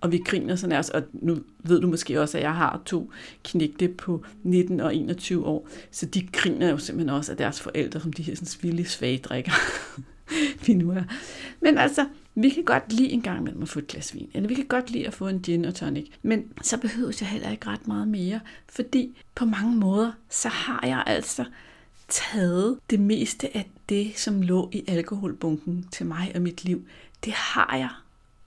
og 0.00 0.12
vi 0.12 0.18
griner 0.24 0.56
sådan 0.56 0.78
os, 0.78 0.90
og 0.90 1.02
nu 1.12 1.38
ved 1.58 1.80
du 1.80 1.88
måske 1.88 2.20
også, 2.20 2.38
at 2.38 2.44
jeg 2.44 2.54
har 2.54 2.82
to 2.86 3.12
knægte 3.44 3.88
på 3.88 4.24
19 4.42 4.80
og 4.80 4.94
21 4.94 5.46
år, 5.46 5.68
så 5.90 6.06
de 6.06 6.26
griner 6.32 6.70
jo 6.70 6.78
simpelthen 6.78 7.16
også 7.16 7.32
af 7.32 7.38
deres 7.38 7.60
forældre, 7.60 8.00
som 8.00 8.12
de 8.12 8.22
her 8.22 8.34
sådan 8.34 8.70
vilde 8.70 8.84
svage 8.84 9.18
drikker, 9.18 9.52
vi 10.66 10.74
nu 10.74 10.90
er. 10.90 11.02
Men 11.60 11.78
altså, 11.78 12.06
vi 12.34 12.50
kan 12.50 12.64
godt 12.64 12.92
lide 12.92 13.10
en 13.10 13.22
gang 13.22 13.38
imellem 13.38 13.62
at 13.62 13.68
få 13.68 13.78
et 13.78 13.86
glas 13.86 14.14
vin, 14.14 14.30
eller 14.34 14.48
vi 14.48 14.54
kan 14.54 14.66
godt 14.66 14.90
lide 14.90 15.06
at 15.06 15.14
få 15.14 15.28
en 15.28 15.42
gin 15.42 15.64
og 15.64 15.74
tonic, 15.74 16.10
men 16.22 16.52
så 16.62 16.76
behøver 16.76 17.12
jeg 17.20 17.28
heller 17.28 17.50
ikke 17.50 17.66
ret 17.66 17.86
meget 17.86 18.08
mere, 18.08 18.40
fordi 18.68 19.16
på 19.34 19.44
mange 19.44 19.76
måder, 19.76 20.12
så 20.28 20.48
har 20.48 20.86
jeg 20.86 21.02
altså 21.06 21.44
taget 22.08 22.78
det 22.90 23.00
meste 23.00 23.56
af 23.56 23.70
det, 23.88 24.12
som 24.16 24.42
lå 24.42 24.68
i 24.72 24.84
alkoholbunken 24.88 25.88
til 25.92 26.06
mig 26.06 26.32
og 26.34 26.42
mit 26.42 26.64
liv. 26.64 26.84
Det 27.24 27.32
har 27.32 27.76
jeg 27.76 27.88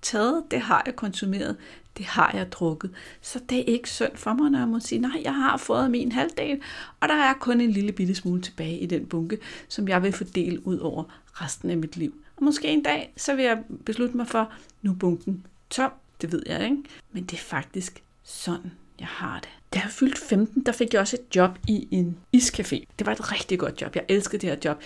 taget, 0.01 0.44
det 0.51 0.62
har 0.62 0.83
jeg 0.85 0.95
konsumeret, 0.95 1.56
det 1.97 2.06
har 2.06 2.31
jeg 2.33 2.51
drukket. 2.51 2.91
Så 3.21 3.39
det 3.50 3.59
er 3.59 3.63
ikke 3.63 3.89
synd 3.89 4.15
for 4.15 4.33
mig, 4.33 4.51
når 4.51 4.59
jeg 4.59 4.68
må 4.68 4.80
sige, 4.80 5.00
nej, 5.00 5.21
jeg 5.24 5.35
har 5.35 5.57
fået 5.57 5.91
min 5.91 6.12
halvdel, 6.12 6.62
og 7.00 7.07
der 7.09 7.15
er 7.15 7.33
kun 7.33 7.62
en 7.62 7.71
lille 7.71 7.91
bitte 7.91 8.15
smule 8.15 8.41
tilbage 8.41 8.80
i 8.80 8.85
den 8.85 9.06
bunke, 9.06 9.38
som 9.68 9.88
jeg 9.88 10.03
vil 10.03 10.12
fordele 10.13 10.68
ud 10.68 10.77
over 10.77 11.03
resten 11.33 11.69
af 11.69 11.78
mit 11.78 11.97
liv. 11.97 12.22
Måske 12.44 12.68
en 12.68 12.83
dag, 12.83 13.14
så 13.18 13.35
vil 13.35 13.45
jeg 13.45 13.57
beslutte 13.85 14.18
mig 14.18 14.28
for, 14.28 14.52
nu 14.81 14.94
bunken 14.94 15.45
tom, 15.69 15.92
det 16.21 16.31
ved 16.31 16.44
jeg 16.45 16.64
ikke, 16.64 16.78
men 17.12 17.23
det 17.23 17.33
er 17.33 17.42
faktisk 17.42 18.04
sådan, 18.23 18.71
jeg 19.00 19.07
har 19.07 19.40
det. 19.40 19.50
Da 19.73 19.80
jeg 19.80 19.90
fyldte 19.92 20.21
15, 20.21 20.66
der 20.66 20.71
fik 20.71 20.94
jeg 20.94 21.02
også 21.02 21.18
et 21.19 21.35
job 21.35 21.59
i 21.68 21.88
en 21.92 22.18
iscafé. 22.35 22.83
Det 23.00 23.06
var 23.06 23.12
et 23.12 23.31
rigtig 23.31 23.59
godt 23.59 23.81
job. 23.81 23.95
Jeg 23.95 24.04
elskede 24.09 24.42
det 24.42 24.50
her 24.50 24.57
job. 24.66 24.81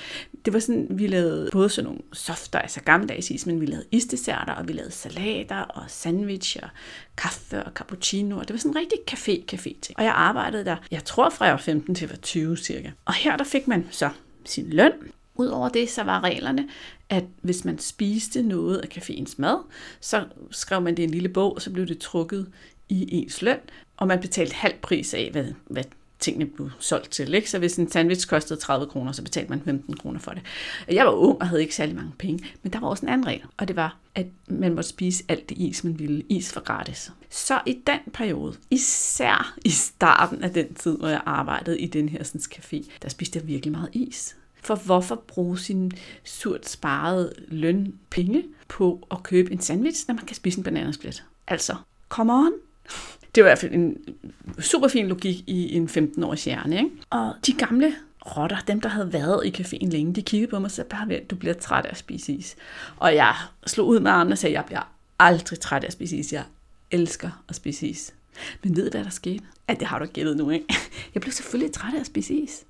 Det 0.46 0.54
var 0.54 0.60
sådan, 0.60 0.88
vi 0.90 1.08
lavede 1.08 1.50
både 1.52 1.70
sådan 1.70 1.86
nogle 1.86 2.02
soft 2.14 2.56
altså 2.56 2.82
gammeldags 2.82 3.32
is, 3.32 3.46
men 3.46 3.62
vi 3.62 3.66
lavede 3.66 3.86
isdesserter, 3.92 4.54
og 4.54 4.68
vi 4.68 4.74
lavede 4.74 4.92
salater, 4.92 5.60
og 5.60 5.84
sandwich, 5.88 6.58
og 6.64 6.70
kaffe, 7.18 7.64
og 7.64 7.72
cappuccino. 7.72 8.38
Og 8.38 8.48
det 8.48 8.54
var 8.54 8.58
sådan 8.58 8.72
en 8.72 8.78
rigtig 8.78 9.00
café-café 9.12 9.80
ting. 9.82 9.98
Og 9.98 10.04
jeg 10.04 10.14
arbejdede 10.14 10.66
der, 10.66 10.76
jeg 10.92 11.06
tror 11.06 11.30
fra 11.30 11.46
jeg 11.46 11.54
var 11.54 11.60
15 11.62 11.96
til 11.96 12.04
jeg 12.04 12.10
var 12.10 12.22
20 12.22 12.58
cirka. 12.58 12.92
Og 13.06 13.14
her 13.14 13.38
der 13.38 13.44
fik 13.44 13.68
man 13.68 13.88
så 13.92 14.10
sin 14.46 14.70
løn. 14.70 14.92
Udover 15.38 15.70
det, 15.70 15.90
så 15.90 16.04
var 16.04 16.24
reglerne, 16.24 16.68
at 17.10 17.24
hvis 17.42 17.66
man 17.66 17.80
spiste 17.80 18.42
noget 18.42 18.78
af 18.78 18.88
caféens 18.98 19.36
mad, 19.38 19.58
så 20.00 20.26
skrev 20.52 20.82
man 20.82 20.98
det 20.98 21.04
i 21.04 21.06
en 21.06 21.12
lille 21.12 21.30
bog, 21.30 21.56
og 21.56 21.62
så 21.62 21.72
blev 21.72 21.88
det 21.88 22.00
trukket 22.00 22.52
i 22.90 23.22
ens 23.22 23.42
løn, 23.42 23.60
og 23.98 24.08
man 24.08 24.22
betalte 24.22 24.56
halv 24.56 24.76
pris 24.82 25.14
af, 25.14 25.30
hvad, 25.32 25.46
hvad 25.66 25.84
tingene 26.20 26.46
blev 26.46 26.70
solgt 26.80 27.12
til. 27.12 27.34
Ikke? 27.34 27.50
Så 27.50 27.60
hvis 27.60 27.76
en 27.76 27.92
sandwich 27.92 28.28
kostede 28.28 28.60
30 28.60 28.88
kroner, 28.88 29.12
så 29.12 29.24
betalte 29.24 29.50
man 29.50 29.62
15 29.62 29.98
kroner 29.98 30.20
for 30.20 30.32
det. 30.32 30.42
Jeg 30.88 31.06
var 31.06 31.12
ung 31.12 31.42
og 31.42 31.48
havde 31.48 31.62
ikke 31.62 31.76
særlig 31.76 31.96
mange 31.96 32.12
penge, 32.20 32.46
men 32.64 32.74
der 32.74 32.80
var 32.80 32.88
også 32.88 33.06
en 33.06 33.12
anden 33.12 33.28
regel, 33.28 33.44
og 33.58 33.68
det 33.68 33.76
var, 33.76 33.98
at 34.16 34.26
man 34.48 34.74
måtte 34.74 34.90
spise 34.90 35.24
alt 35.28 35.50
det 35.50 35.58
is, 35.58 35.84
man 35.84 36.00
ville. 36.00 36.24
Is 36.30 36.54
for 36.54 36.60
gratis. 36.60 37.12
Så 37.30 37.62
i 37.66 37.78
den 37.88 38.00
periode, 38.14 38.56
især 38.70 39.56
i 39.66 39.70
starten 39.70 40.44
af 40.44 40.54
den 40.54 40.74
tid, 40.74 40.98
hvor 40.98 41.08
jeg 41.08 41.22
arbejdede 41.26 41.80
i 41.80 41.88
den 41.88 42.10
her 42.10 42.24
sådan, 42.24 42.42
café, 42.42 42.90
der 43.02 43.10
spiste 43.10 43.40
jeg 43.40 43.48
virkelig 43.48 43.72
meget 43.72 43.90
is. 43.94 44.36
For 44.64 44.76
hvorfor 44.76 45.16
bruge 45.16 45.60
sin 45.60 45.92
surt 46.24 46.70
sparede 46.70 47.34
lønpenge 47.48 48.44
på 48.68 49.08
at 49.12 49.24
købe 49.24 49.52
en 49.52 49.62
sandwich, 49.62 50.06
når 50.08 50.16
man 50.16 50.26
kan 50.26 50.36
spise 50.36 50.58
en 50.58 50.64
bananasplit? 50.64 51.24
Altså, 51.48 51.76
come 52.10 52.34
on! 52.34 52.52
Det 53.36 53.42
er 53.42 53.46
i 53.46 53.50
hvert 53.50 53.60
fald 53.60 53.74
en 53.74 53.98
super 54.60 54.88
fin 54.88 55.08
logik 55.08 55.44
i 55.48 55.76
en 55.76 55.86
15-årig 55.86 56.40
hjerne. 56.40 56.78
Ikke? 56.78 56.90
Og 57.10 57.34
de 57.46 57.54
gamle 57.54 57.96
rotter, 58.26 58.58
dem 58.68 58.82
der 58.82 58.90
havde 58.90 59.14
været 59.14 59.46
i 59.46 59.62
caféen 59.62 59.90
længe, 59.92 60.14
de 60.14 60.22
kiggede 60.22 60.50
på 60.50 60.60
mig 60.60 60.66
og 60.66 60.72
sagde, 60.72 60.90
bare 60.90 61.20
du 61.20 61.36
bliver 61.36 61.54
træt 61.54 61.86
af 61.86 61.90
at 61.92 61.98
spise 61.98 62.34
is. 62.34 62.56
Og 62.98 63.16
jeg 63.16 63.36
slog 63.66 63.88
ud 63.88 64.00
med 64.00 64.12
armene 64.12 64.34
og 64.34 64.38
sagde, 64.38 64.56
jeg 64.56 64.66
bliver 64.66 64.94
aldrig 65.20 65.60
træt 65.60 65.84
af 65.84 65.88
at 65.88 65.94
spise 65.94 66.18
is. 66.18 66.34
Jeg 66.34 66.44
elsker 66.92 67.44
at 67.50 67.56
spise 67.56 67.88
is. 67.88 68.14
Men 68.64 68.76
ved 68.76 68.86
du, 68.86 68.92
hvad 68.92 69.04
der 69.04 69.10
skete? 69.10 69.44
At 69.68 69.80
det 69.80 69.88
har 69.88 70.00
du 70.00 70.06
gættet 70.06 70.38
nu, 70.38 70.50
ikke? 70.50 70.66
Jeg 71.14 71.22
blev 71.22 71.32
selvfølgelig 71.32 71.74
træt 71.74 71.94
af 71.94 72.00
at 72.00 72.06
spise 72.06 72.34
is. 72.34 72.64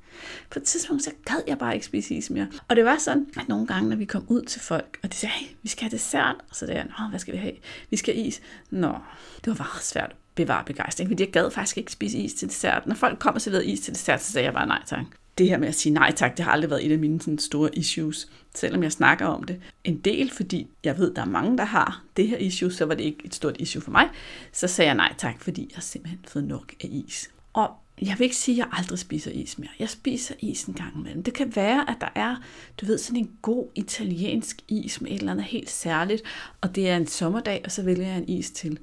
På 0.50 0.60
et 0.60 0.64
tidspunkt, 0.64 1.04
så 1.04 1.12
gad 1.26 1.42
jeg 1.48 1.58
bare 1.58 1.74
ikke 1.74 1.86
spise 1.86 2.16
is 2.16 2.30
mere. 2.30 2.48
Og 2.68 2.76
det 2.76 2.86
var 2.86 2.98
sådan, 2.98 3.28
at 3.38 3.50
nogle 3.50 3.68
gange, 3.68 3.90
når 3.90 3.96
vi 3.96 4.06
kom 4.06 4.26
ud 4.28 4.42
til 4.42 4.62
folk, 4.62 5.00
og 5.04 5.12
de 5.12 5.18
sagde, 5.18 5.34
hey, 5.34 5.48
vi 5.64 5.70
skal 5.70 5.84
have 5.84 5.92
dessert. 5.92 6.36
Og 6.50 6.56
så 6.56 6.66
der, 6.66 6.84
Nå, 6.84 7.10
hvad 7.10 7.20
skal 7.20 7.34
vi 7.34 7.40
have? 7.40 7.56
Vi 7.90 7.98
skal 7.98 8.16
have 8.16 8.28
is. 8.28 8.42
Nå, 8.70 8.96
det 9.38 9.48
var 9.48 9.56
bare 9.56 9.82
svært 9.82 10.10
at 10.10 10.16
bevare 10.36 10.64
begejstring, 10.66 11.10
fordi 11.10 11.24
jeg 11.24 11.32
gad 11.32 11.52
faktisk 11.52 11.78
ikke 11.78 11.92
spise 11.92 12.18
is 12.18 12.34
til 12.34 12.48
dessert. 12.48 12.88
Når 12.88 12.96
folk 12.96 13.20
kom 13.20 13.36
og 13.36 13.42
serverede 13.42 13.66
is 13.66 13.80
til 13.80 13.94
dessert, 13.94 14.24
så 14.24 14.32
sagde 14.32 14.46
jeg 14.46 14.54
bare 14.54 14.68
nej 14.68 14.82
tak 14.86 15.06
det 15.38 15.50
her 15.50 15.58
med 15.58 15.68
at 15.68 15.76
sige 15.76 15.94
nej 15.94 16.12
tak, 16.16 16.38
det 16.38 16.46
har 16.46 16.52
aldrig 16.52 16.70
været 16.70 16.86
et 16.86 16.92
af 16.92 16.98
mine 16.98 17.22
sådan, 17.22 17.40
store 17.40 17.76
issues, 17.76 18.28
selvom 18.56 18.84
jeg 18.84 18.92
snakker 18.92 19.26
om 19.26 19.44
det. 19.44 19.60
En 19.84 19.98
del, 19.98 20.32
fordi 20.32 20.68
jeg 20.84 20.98
ved, 20.98 21.14
der 21.14 21.22
er 21.22 21.26
mange, 21.26 21.58
der 21.58 21.64
har 21.64 22.04
det 22.18 22.28
her 22.28 22.38
issue, 22.38 22.72
så 22.72 22.86
var 22.86 22.96
det 22.96 23.04
ikke 23.04 23.26
et 23.26 23.36
stort 23.36 23.56
issue 23.60 23.82
for 23.82 23.92
mig. 23.92 24.10
Så 24.52 24.68
sagde 24.68 24.88
jeg 24.88 24.96
nej 24.96 25.14
tak, 25.18 25.42
fordi 25.42 25.62
jeg 25.62 25.76
har 25.76 25.82
simpelthen 25.82 26.20
fået 26.28 26.46
nok 26.46 26.74
af 26.84 26.88
is. 26.92 27.30
Og 27.54 27.70
jeg 28.02 28.20
vil 28.20 28.24
ikke 28.26 28.36
sige, 28.36 28.56
at 28.56 28.58
jeg 28.58 28.68
aldrig 28.80 29.00
spiser 29.00 29.32
is 29.32 29.60
mere. 29.60 29.70
Jeg 29.80 29.90
spiser 29.90 30.36
is 30.40 30.64
en 30.64 30.74
gang 30.74 30.96
imellem. 30.96 31.24
Det 31.24 31.34
kan 31.34 31.56
være, 31.56 31.90
at 31.90 31.96
der 32.02 32.10
er, 32.16 32.36
du 32.82 32.86
ved, 32.86 32.98
sådan 32.98 33.20
en 33.20 33.32
god 33.42 33.68
italiensk 33.76 34.62
is 34.68 35.02
med 35.02 35.12
et 35.12 35.20
eller 35.20 35.32
andet 35.32 35.46
helt 35.46 35.70
særligt, 35.70 36.22
og 36.62 36.76
det 36.76 36.90
er 36.90 36.98
en 36.98 37.08
sommerdag, 37.08 37.62
og 37.66 37.72
så 37.72 37.84
vælger 37.84 38.08
jeg 38.08 38.18
en 38.18 38.30
is 38.30 38.52
til. 38.52 38.80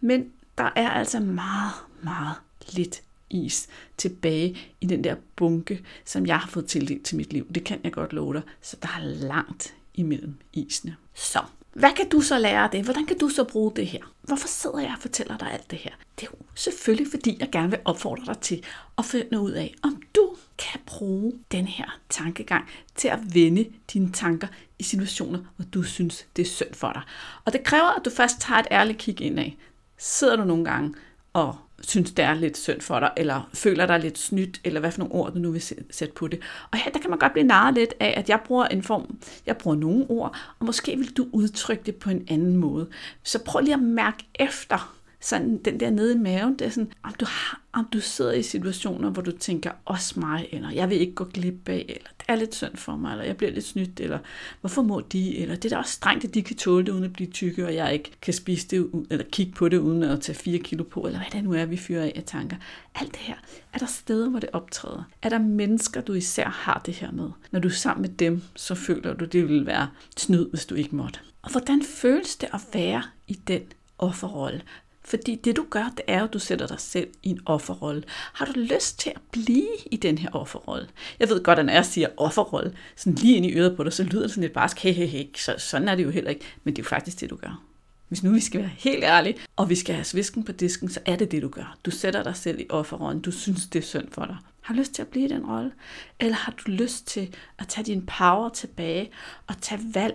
Men 0.00 0.32
der 0.58 0.70
er 0.76 0.90
altså 0.90 1.20
meget, 1.20 1.72
meget 2.02 2.34
lidt 2.72 3.02
is 3.30 3.68
tilbage 3.96 4.58
i 4.80 4.86
den 4.86 5.04
der 5.04 5.16
bunke, 5.36 5.82
som 6.04 6.26
jeg 6.26 6.38
har 6.38 6.48
fået 6.48 6.66
tildelt 6.66 7.04
til 7.04 7.16
mit 7.16 7.32
liv. 7.32 7.52
Det 7.52 7.64
kan 7.64 7.80
jeg 7.84 7.92
godt 7.92 8.12
love 8.12 8.34
dig. 8.34 8.42
Så 8.62 8.76
der 8.82 8.88
er 8.88 9.04
langt 9.04 9.74
imellem 9.94 10.34
isene. 10.52 10.96
Så, 11.14 11.40
hvad 11.76 11.90
kan 11.96 12.08
du 12.08 12.20
så 12.20 12.38
lære 12.38 12.64
af 12.64 12.70
det? 12.70 12.84
Hvordan 12.84 13.06
kan 13.06 13.18
du 13.18 13.28
så 13.28 13.44
bruge 13.44 13.72
det 13.76 13.86
her? 13.86 14.00
Hvorfor 14.22 14.48
sidder 14.48 14.78
jeg 14.78 14.92
og 14.96 15.02
fortæller 15.02 15.36
dig 15.36 15.52
alt 15.52 15.70
det 15.70 15.78
her? 15.78 15.90
Det 16.20 16.26
er 16.26 16.30
jo 16.32 16.44
selvfølgelig, 16.54 17.06
fordi 17.10 17.36
jeg 17.40 17.48
gerne 17.52 17.70
vil 17.70 17.80
opfordre 17.84 18.24
dig 18.26 18.38
til 18.38 18.64
at 18.98 19.04
finde 19.04 19.40
ud 19.40 19.50
af, 19.50 19.74
om 19.82 20.02
du 20.14 20.36
kan 20.58 20.80
bruge 20.86 21.32
den 21.52 21.66
her 21.66 21.98
tankegang 22.08 22.68
til 22.94 23.08
at 23.08 23.18
vende 23.34 23.66
dine 23.92 24.12
tanker 24.12 24.46
i 24.78 24.82
situationer, 24.82 25.38
hvor 25.56 25.64
du 25.74 25.82
synes, 25.82 26.26
det 26.36 26.42
er 26.42 26.46
synd 26.46 26.74
for 26.74 26.92
dig. 26.92 27.02
Og 27.44 27.52
det 27.52 27.64
kræver, 27.64 27.98
at 27.98 28.04
du 28.04 28.10
først 28.10 28.40
tager 28.40 28.60
et 28.60 28.68
ærligt 28.70 28.98
kig 28.98 29.20
indad. 29.20 29.50
Sidder 29.98 30.36
du 30.36 30.44
nogle 30.44 30.64
gange 30.64 30.94
og 31.32 31.56
synes, 31.82 32.12
det 32.12 32.24
er 32.24 32.34
lidt 32.34 32.58
synd 32.58 32.80
for 32.80 33.00
dig, 33.00 33.10
eller 33.16 33.48
føler 33.54 33.86
dig 33.86 34.00
lidt 34.00 34.18
snydt, 34.18 34.60
eller 34.64 34.80
hvad 34.80 34.90
for 34.90 34.98
nogle 34.98 35.14
ord, 35.14 35.32
du 35.32 35.38
nu 35.38 35.50
vil 35.50 35.62
sætte 35.90 36.14
på 36.14 36.28
det. 36.28 36.40
Og 36.70 36.78
her, 36.78 36.90
der 36.90 36.98
kan 37.00 37.10
man 37.10 37.18
godt 37.18 37.32
blive 37.32 37.46
narret 37.46 37.74
lidt 37.74 37.94
af, 38.00 38.14
at 38.16 38.28
jeg 38.28 38.40
bruger 38.44 38.66
en 38.66 38.82
form, 38.82 39.18
jeg 39.46 39.56
bruger 39.56 39.76
nogle 39.76 40.06
ord, 40.08 40.36
og 40.58 40.66
måske 40.66 40.96
vil 40.96 41.16
du 41.16 41.26
udtrykke 41.32 41.82
det 41.86 41.96
på 41.96 42.10
en 42.10 42.26
anden 42.28 42.56
måde. 42.56 42.88
Så 43.22 43.38
prøv 43.44 43.60
lige 43.60 43.74
at 43.74 43.82
mærke 43.82 44.24
efter, 44.34 44.95
sådan 45.26 45.56
den 45.56 45.80
der 45.80 45.90
nede 45.90 46.14
i 46.14 46.18
maven, 46.18 46.58
det 46.58 46.66
er 46.66 46.70
sådan, 46.70 46.92
om 47.02 47.14
du, 47.20 47.24
har, 47.24 47.60
om 47.72 47.88
du 47.92 48.00
sidder 48.00 48.32
i 48.32 48.42
situationer, 48.42 49.10
hvor 49.10 49.22
du 49.22 49.30
tænker, 49.30 49.70
også 49.84 50.20
mig, 50.20 50.48
eller 50.52 50.70
jeg 50.70 50.90
vil 50.90 51.00
ikke 51.00 51.14
gå 51.14 51.24
glip 51.24 51.68
af, 51.68 51.84
eller 51.88 52.08
det 52.18 52.24
er 52.28 52.34
lidt 52.34 52.54
synd 52.54 52.76
for 52.76 52.96
mig, 52.96 53.12
eller 53.12 53.24
jeg 53.24 53.36
bliver 53.36 53.52
lidt 53.52 53.64
snydt, 53.64 54.00
eller 54.00 54.18
hvorfor 54.60 54.82
må 54.82 55.00
de, 55.00 55.38
eller 55.38 55.54
det 55.54 55.64
er 55.64 55.76
da 55.76 55.76
også 55.76 55.92
strengt, 55.92 56.24
at 56.24 56.34
de 56.34 56.42
kan 56.42 56.56
tåle 56.56 56.86
det, 56.86 56.92
uden 56.92 57.04
at 57.04 57.12
blive 57.12 57.30
tykke, 57.30 57.66
og 57.66 57.74
jeg 57.74 57.92
ikke 57.92 58.10
kan 58.22 58.34
spise 58.34 58.68
det, 58.68 59.06
eller 59.10 59.24
kigge 59.32 59.52
på 59.52 59.68
det, 59.68 59.78
uden 59.78 60.02
at 60.02 60.20
tage 60.20 60.36
4 60.36 60.58
kilo 60.58 60.84
på, 60.84 61.00
eller 61.00 61.18
hvad 61.18 61.30
det 61.32 61.44
nu 61.44 61.52
er, 61.52 61.64
vi 61.64 61.76
fyrer 61.76 62.04
af 62.04 62.12
af 62.16 62.22
tanker. 62.26 62.56
Alt 62.94 63.12
det 63.12 63.20
her, 63.20 63.34
er 63.72 63.78
der 63.78 63.86
steder, 63.86 64.30
hvor 64.30 64.40
det 64.40 64.48
optræder? 64.52 65.02
Er 65.22 65.28
der 65.28 65.38
mennesker, 65.38 66.00
du 66.00 66.12
især 66.12 66.48
har 66.48 66.82
det 66.86 66.94
her 66.94 67.12
med? 67.12 67.30
Når 67.50 67.60
du 67.60 67.68
er 67.68 67.72
sammen 67.72 68.02
med 68.02 68.10
dem, 68.10 68.42
så 68.56 68.74
føler 68.74 69.14
du, 69.14 69.24
det 69.24 69.48
vil 69.48 69.66
være 69.66 69.88
snyd, 70.16 70.50
hvis 70.50 70.66
du 70.66 70.74
ikke 70.74 70.96
måtte. 70.96 71.20
Og 71.42 71.50
hvordan 71.50 71.82
føles 71.82 72.36
det 72.36 72.48
at 72.52 72.60
være 72.72 73.02
i 73.26 73.34
den 73.34 73.62
offerrolle? 73.98 74.62
Fordi 75.06 75.34
det 75.34 75.56
du 75.56 75.66
gør, 75.70 75.92
det 75.96 76.04
er 76.06 76.18
jo, 76.18 76.24
at 76.24 76.32
du 76.32 76.38
sætter 76.38 76.66
dig 76.66 76.80
selv 76.80 77.08
i 77.22 77.28
en 77.28 77.40
offerrolle. 77.46 78.02
Har 78.08 78.44
du 78.44 78.52
lyst 78.56 78.98
til 78.98 79.12
at 79.14 79.20
blive 79.30 79.68
i 79.90 79.96
den 79.96 80.18
her 80.18 80.30
offerrolle? 80.30 80.88
Jeg 81.20 81.28
ved 81.28 81.42
godt, 81.42 81.58
at 81.58 81.66
når 81.66 81.72
jeg 81.72 81.86
siger 81.86 82.08
offerrolle, 82.16 82.72
sådan 82.96 83.14
lige 83.14 83.36
ind 83.36 83.46
i 83.46 83.52
øret 83.52 83.76
på 83.76 83.84
dig, 83.84 83.92
så 83.92 84.02
lyder 84.02 84.22
det 84.22 84.30
sådan 84.30 84.42
lidt 84.42 84.52
barsk, 84.52 84.78
hey, 84.78 84.92
hey, 84.92 85.06
hey. 85.06 85.24
Så, 85.36 85.54
sådan 85.58 85.88
er 85.88 85.94
det 85.94 86.04
jo 86.04 86.10
heller 86.10 86.30
ikke. 86.30 86.44
Men 86.64 86.76
det 86.76 86.82
er 86.82 86.84
jo 86.84 86.88
faktisk 86.88 87.20
det, 87.20 87.30
du 87.30 87.36
gør. 87.36 87.62
Hvis 88.08 88.22
nu 88.22 88.32
vi 88.32 88.40
skal 88.40 88.60
være 88.60 88.70
helt 88.78 89.04
ærlige, 89.04 89.36
og 89.56 89.68
vi 89.68 89.74
skal 89.74 89.94
have 89.94 90.04
svisken 90.04 90.44
på 90.44 90.52
disken, 90.52 90.88
så 90.88 91.00
er 91.04 91.16
det 91.16 91.30
det, 91.30 91.42
du 91.42 91.48
gør. 91.48 91.76
Du 91.84 91.90
sætter 91.90 92.22
dig 92.22 92.36
selv 92.36 92.60
i 92.60 92.66
offerrollen. 92.68 93.22
Du 93.22 93.30
synes, 93.30 93.66
det 93.66 93.78
er 93.78 93.86
synd 93.86 94.08
for 94.12 94.24
dig. 94.24 94.36
Har 94.60 94.74
du 94.74 94.78
lyst 94.78 94.92
til 94.92 95.02
at 95.02 95.08
blive 95.08 95.24
i 95.24 95.28
den 95.28 95.46
rolle? 95.46 95.72
Eller 96.20 96.36
har 96.36 96.52
du 96.52 96.70
lyst 96.70 97.06
til 97.06 97.34
at 97.58 97.68
tage 97.68 97.84
din 97.84 98.06
power 98.06 98.48
tilbage 98.48 99.10
og 99.46 99.54
tage 99.60 99.80
valg 99.94 100.14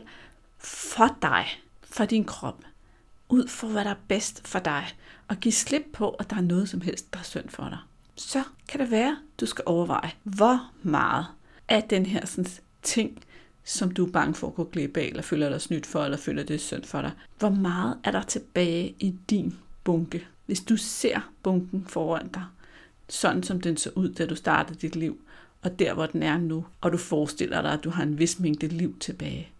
for 0.60 1.17
dig, 1.21 1.45
for 1.81 2.05
din 2.05 2.24
krop, 2.24 2.63
ud 3.31 3.47
for, 3.47 3.67
hvad 3.67 3.85
der 3.85 3.91
er 3.91 4.01
bedst 4.07 4.47
for 4.47 4.59
dig, 4.59 4.88
og 5.27 5.38
give 5.38 5.51
slip 5.51 5.85
på, 5.93 6.09
at 6.09 6.29
der 6.29 6.35
er 6.35 6.41
noget 6.41 6.69
som 6.69 6.81
helst, 6.81 7.13
der 7.13 7.19
er 7.19 7.23
synd 7.23 7.50
for 7.50 7.69
dig. 7.69 7.77
Så 8.15 8.43
kan 8.67 8.79
det 8.79 8.91
være, 8.91 9.17
du 9.39 9.45
skal 9.45 9.63
overveje, 9.65 10.11
hvor 10.23 10.71
meget 10.83 11.25
af 11.67 11.83
den 11.83 12.05
her 12.05 12.25
sådan, 12.25 12.51
ting, 12.83 13.23
som 13.63 13.91
du 13.91 14.05
er 14.05 14.11
bange 14.11 14.33
for 14.33 14.47
at 14.47 14.55
gå 14.55 14.63
glip 14.63 14.97
af, 14.97 15.03
eller 15.03 15.21
føler 15.21 15.50
dig 15.50 15.61
snydt 15.61 15.85
for, 15.85 16.03
eller 16.03 16.17
føler 16.17 16.43
det 16.43 16.53
er 16.53 16.59
synd 16.59 16.83
for 16.83 17.01
dig. 17.01 17.11
Hvor 17.39 17.50
meget 17.50 17.97
er 18.03 18.11
der 18.11 18.21
tilbage 18.21 18.95
i 19.00 19.15
din 19.29 19.57
bunke? 19.83 20.27
Hvis 20.45 20.59
du 20.59 20.77
ser 20.77 21.31
bunken 21.43 21.85
foran 21.88 22.27
dig, 22.27 22.43
sådan 23.09 23.43
som 23.43 23.61
den 23.61 23.77
så 23.77 23.91
ud, 23.95 24.09
da 24.09 24.25
du 24.25 24.35
startede 24.35 24.79
dit 24.79 24.95
liv, 24.95 25.21
og 25.61 25.79
der, 25.79 25.93
hvor 25.93 26.05
den 26.05 26.23
er 26.23 26.38
nu, 26.38 26.65
og 26.81 26.91
du 26.91 26.97
forestiller 26.97 27.61
dig, 27.61 27.73
at 27.73 27.83
du 27.83 27.89
har 27.89 28.03
en 28.03 28.19
vis 28.19 28.39
mængde 28.39 28.67
liv 28.67 29.00
tilbage, 29.00 29.51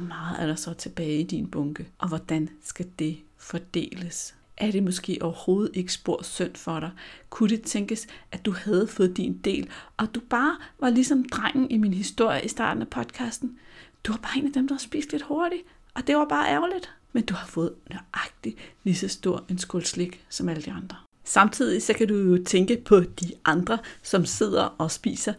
meget 0.00 0.42
er 0.42 0.46
der 0.46 0.54
så 0.54 0.72
tilbage 0.72 1.20
i 1.20 1.22
din 1.22 1.46
bunke, 1.46 1.88
og 1.98 2.08
hvordan 2.08 2.48
skal 2.62 2.86
det 2.98 3.16
fordeles? 3.36 4.34
Er 4.56 4.70
det 4.70 4.82
måske 4.82 5.18
overhovedet 5.20 5.76
ikke 5.76 5.92
spor 5.92 6.22
synd 6.22 6.54
for 6.54 6.80
dig? 6.80 6.90
Kunne 7.30 7.48
det 7.48 7.62
tænkes, 7.62 8.06
at 8.32 8.46
du 8.46 8.52
havde 8.52 8.86
fået 8.86 9.16
din 9.16 9.40
del, 9.44 9.68
og 9.96 10.14
du 10.14 10.20
bare 10.30 10.56
var 10.78 10.90
ligesom 10.90 11.24
drengen 11.24 11.70
i 11.70 11.76
min 11.76 11.94
historie 11.94 12.44
i 12.44 12.48
starten 12.48 12.82
af 12.82 12.88
podcasten? 12.88 13.58
Du 14.04 14.12
var 14.12 14.18
bare 14.18 14.38
en 14.38 14.46
af 14.46 14.52
dem, 14.52 14.68
der 14.68 14.74
har 14.74 14.80
spist 14.80 15.12
lidt 15.12 15.22
hurtigt, 15.22 15.62
og 15.94 16.06
det 16.06 16.16
var 16.16 16.24
bare 16.24 16.48
ærgerligt. 16.48 16.90
Men 17.12 17.24
du 17.24 17.34
har 17.34 17.46
fået 17.46 17.74
nøjagtigt 17.90 18.56
lige 18.84 18.96
så 18.96 19.08
stor 19.08 19.44
en 19.48 19.58
skål 19.58 19.84
slik 19.84 20.24
som 20.28 20.48
alle 20.48 20.62
de 20.62 20.72
andre. 20.72 20.96
Samtidig 21.24 21.82
så 21.82 21.92
kan 21.92 22.08
du 22.08 22.14
jo 22.14 22.44
tænke 22.44 22.82
på 22.84 23.00
de 23.00 23.32
andre, 23.44 23.78
som 24.02 24.26
sidder 24.26 24.62
og 24.62 24.90
spiser 24.90 25.32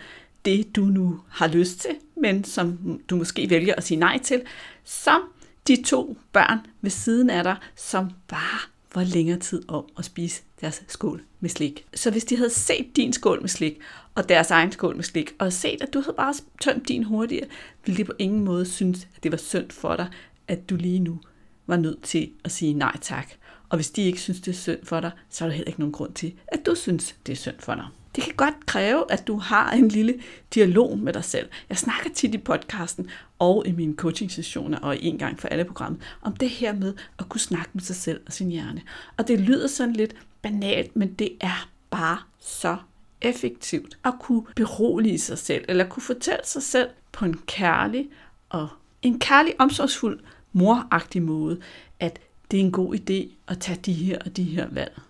det, 0.46 0.76
du 0.76 0.82
nu 0.82 1.20
har 1.30 1.48
lyst 1.48 1.80
til, 1.80 1.96
men 2.22 2.44
som 2.44 3.00
du 3.10 3.16
måske 3.16 3.50
vælger 3.50 3.76
at 3.76 3.84
sige 3.84 3.98
nej 4.00 4.20
til, 4.24 4.42
som 4.84 5.22
de 5.68 5.84
to 5.84 6.18
børn 6.34 6.60
ved 6.82 6.92
siden 6.92 7.30
af 7.30 7.44
dig, 7.44 7.56
som 7.76 8.10
bare 8.28 8.60
var 8.96 9.04
længere 9.04 9.40
tid 9.40 9.62
om 9.68 9.86
at 9.98 10.06
spise 10.06 10.42
deres 10.62 10.84
skål 10.88 11.22
med 11.40 11.50
slik. 11.50 11.86
Så 11.94 12.12
hvis 12.12 12.26
de 12.26 12.38
havde 12.38 12.50
set 12.50 12.96
din 12.96 13.14
skål 13.14 13.42
med 13.42 13.50
slik, 13.50 13.80
og 14.16 14.30
deres 14.30 14.52
egen 14.52 14.72
skål 14.72 14.96
med 14.96 15.04
slik, 15.04 15.36
og 15.40 15.54
set, 15.54 15.82
at 15.82 15.94
du 15.94 16.02
havde 16.02 16.16
bare 16.18 16.34
tømt 16.62 16.88
din 16.88 17.04
hurtigere, 17.04 17.48
ville 17.86 17.98
de 17.98 18.04
på 18.04 18.14
ingen 18.20 18.44
måde 18.44 18.66
synes, 18.66 19.08
at 19.16 19.24
det 19.24 19.32
var 19.32 19.38
synd 19.38 19.72
for 19.72 19.96
dig, 19.96 20.08
at 20.48 20.70
du 20.70 20.76
lige 20.76 21.00
nu 21.00 21.20
var 21.68 21.78
nødt 21.78 22.04
til 22.04 22.32
at 22.44 22.52
sige 22.52 22.74
nej 22.74 22.98
tak. 23.02 23.28
Og 23.70 23.78
hvis 23.78 23.92
de 23.92 24.02
ikke 24.02 24.22
synes, 24.22 24.42
det 24.42 24.52
er 24.52 24.56
synd 24.56 24.86
for 24.86 25.00
dig, 25.00 25.12
så 25.30 25.46
er 25.46 25.50
der 25.50 25.56
heller 25.56 25.68
ikke 25.68 25.80
nogen 25.80 25.94
grund 25.94 26.14
til, 26.14 26.34
at 26.48 26.66
du 26.66 26.76
synes, 26.76 27.16
det 27.26 27.32
er 27.32 27.38
synd 27.38 27.60
for 27.60 27.76
dig. 27.76 27.88
Det 28.16 28.24
kan 28.24 28.34
godt 28.38 28.66
kræve, 28.66 29.12
at 29.12 29.28
du 29.28 29.38
har 29.38 29.72
en 29.72 29.88
lille 29.88 30.14
dialog 30.54 31.00
med 31.00 31.14
dig 31.14 31.24
selv. 31.24 31.50
Jeg 31.70 31.78
snakker 31.78 32.10
tit 32.14 32.36
i 32.36 32.38
podcasten 32.38 33.10
og 33.40 33.68
i 33.68 33.72
mine 33.72 33.96
coaching-sessioner 33.96 34.80
og 34.80 34.98
en 35.00 35.18
gang 35.18 35.40
for 35.40 35.48
alle 35.48 35.66
programmet 35.66 36.02
om 36.22 36.36
det 36.36 36.50
her 36.50 36.74
med 36.74 36.94
at 37.20 37.30
kunne 37.30 37.42
snakke 37.42 37.70
med 37.74 37.82
sig 37.82 37.96
selv 37.96 38.22
og 38.26 38.34
sin 38.34 38.50
hjerne. 38.50 38.82
Og 39.18 39.28
det 39.28 39.40
lyder 39.40 39.68
sådan 39.68 39.94
lidt 39.94 40.16
banalt, 40.42 40.96
men 40.96 41.14
det 41.14 41.30
er 41.42 41.70
bare 41.90 42.18
så 42.40 42.78
effektivt 43.22 43.98
at 44.06 44.14
kunne 44.20 44.44
berolige 44.56 45.20
sig 45.20 45.38
selv, 45.38 45.66
eller 45.68 45.88
kunne 45.88 46.04
fortælle 46.04 46.46
sig 46.46 46.64
selv 46.64 46.90
på 47.12 47.26
en 47.26 47.38
kærlig 47.48 48.10
og 48.50 48.68
en 49.02 49.20
kærlig, 49.20 49.54
omsorgsfuld, 49.60 50.20
moragtig 50.54 51.22
måde, 51.22 51.60
at 52.00 52.20
det 52.52 52.60
er 52.60 52.64
en 52.64 52.72
god 52.72 52.96
idé 52.96 53.36
at 53.48 53.60
tage 53.60 53.80
de 53.86 53.94
her 53.94 54.18
og 54.26 54.38
de 54.38 54.44
her 54.44 54.68
valg. 54.72 55.02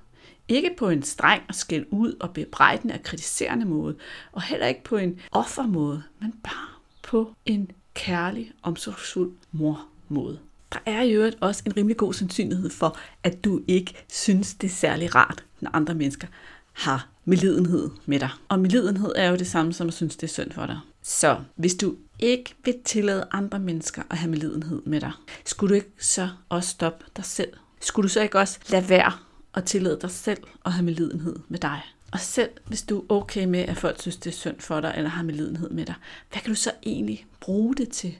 Ikke 0.48 0.76
på 0.78 0.90
en 0.90 1.04
streng 1.04 1.44
og 1.50 1.56
skæld 1.56 1.86
ud 1.92 2.14
og 2.20 2.34
bebrejdende 2.34 2.94
og 2.94 3.04
kritiserende 3.04 3.66
måde, 3.66 3.96
og 4.32 4.42
heller 4.42 4.68
ikke 4.68 4.84
på 4.84 4.98
en 4.98 5.20
offermåde, 5.32 6.04
men 6.20 6.34
bare 6.44 6.68
på 7.04 7.34
en 7.46 7.72
kærlig, 7.94 8.52
omsorgsfuld 8.64 9.32
mor-måde. 9.52 10.40
Der 10.74 10.80
er 10.86 11.02
jo 11.02 11.32
også 11.40 11.64
en 11.66 11.78
rimelig 11.78 11.98
god 11.98 12.14
sandsynlighed 12.14 12.70
for, 12.70 12.98
at 13.24 13.44
du 13.44 13.62
ikke 13.68 14.06
synes, 14.10 14.54
det 14.54 14.68
er 14.68 14.72
særlig 14.72 15.16
rart, 15.16 15.46
når 15.60 15.72
andre 15.74 15.96
mennesker 15.96 16.28
har 16.74 17.08
medlidenhed 17.26 17.90
med 18.06 18.20
dig. 18.20 18.30
Og 18.50 18.60
medlidenhed 18.60 19.12
er 19.16 19.30
jo 19.30 19.36
det 19.36 19.48
samme 19.48 19.74
som 19.74 19.88
at 19.88 19.94
synes, 19.94 20.16
det 20.16 20.24
er 20.24 20.32
synd 20.32 20.52
for 20.52 20.66
dig. 20.66 20.80
Så 21.02 21.40
hvis 21.56 21.76
du 21.76 21.96
ikke 22.20 22.56
vil 22.66 22.76
tillade 22.86 23.28
andre 23.32 23.60
mennesker 23.60 24.04
at 24.10 24.18
have 24.18 24.30
medlidenhed 24.30 24.82
med 24.86 25.02
dig, 25.02 25.12
skulle 25.46 25.70
du 25.70 25.76
ikke 25.76 25.92
så 26.00 26.30
også 26.50 26.70
stoppe 26.70 27.06
dig 27.18 27.26
selv? 27.26 27.54
Skulle 27.82 28.04
du 28.04 28.14
så 28.14 28.22
ikke 28.22 28.40
også 28.40 28.60
lade 28.70 28.90
være 28.90 29.12
og 29.54 29.66
tillade 29.66 30.00
dig 30.02 30.12
selv 30.12 30.44
at 30.66 30.72
have 30.72 30.86
medlidenhed 30.86 31.36
med 31.48 31.60
dig. 31.60 31.82
Og 32.12 32.20
selv 32.20 32.50
hvis 32.66 32.82
du 32.82 33.00
er 33.00 33.04
okay 33.10 33.46
med, 33.46 33.60
at 33.60 33.78
folk 33.78 34.02
synes, 34.02 34.18
det 34.18 34.28
er 34.28 34.36
synd 34.36 34.60
for 34.60 34.82
dig, 34.82 34.94
eller 34.98 35.10
har 35.10 35.24
medlidenhed 35.24 35.70
med 35.70 35.86
dig, 35.86 35.96
hvad 36.32 36.42
kan 36.42 36.50
du 36.50 36.56
så 36.56 36.72
egentlig 36.84 37.26
bruge 37.40 37.76
det 37.76 37.90
til? 37.90 38.18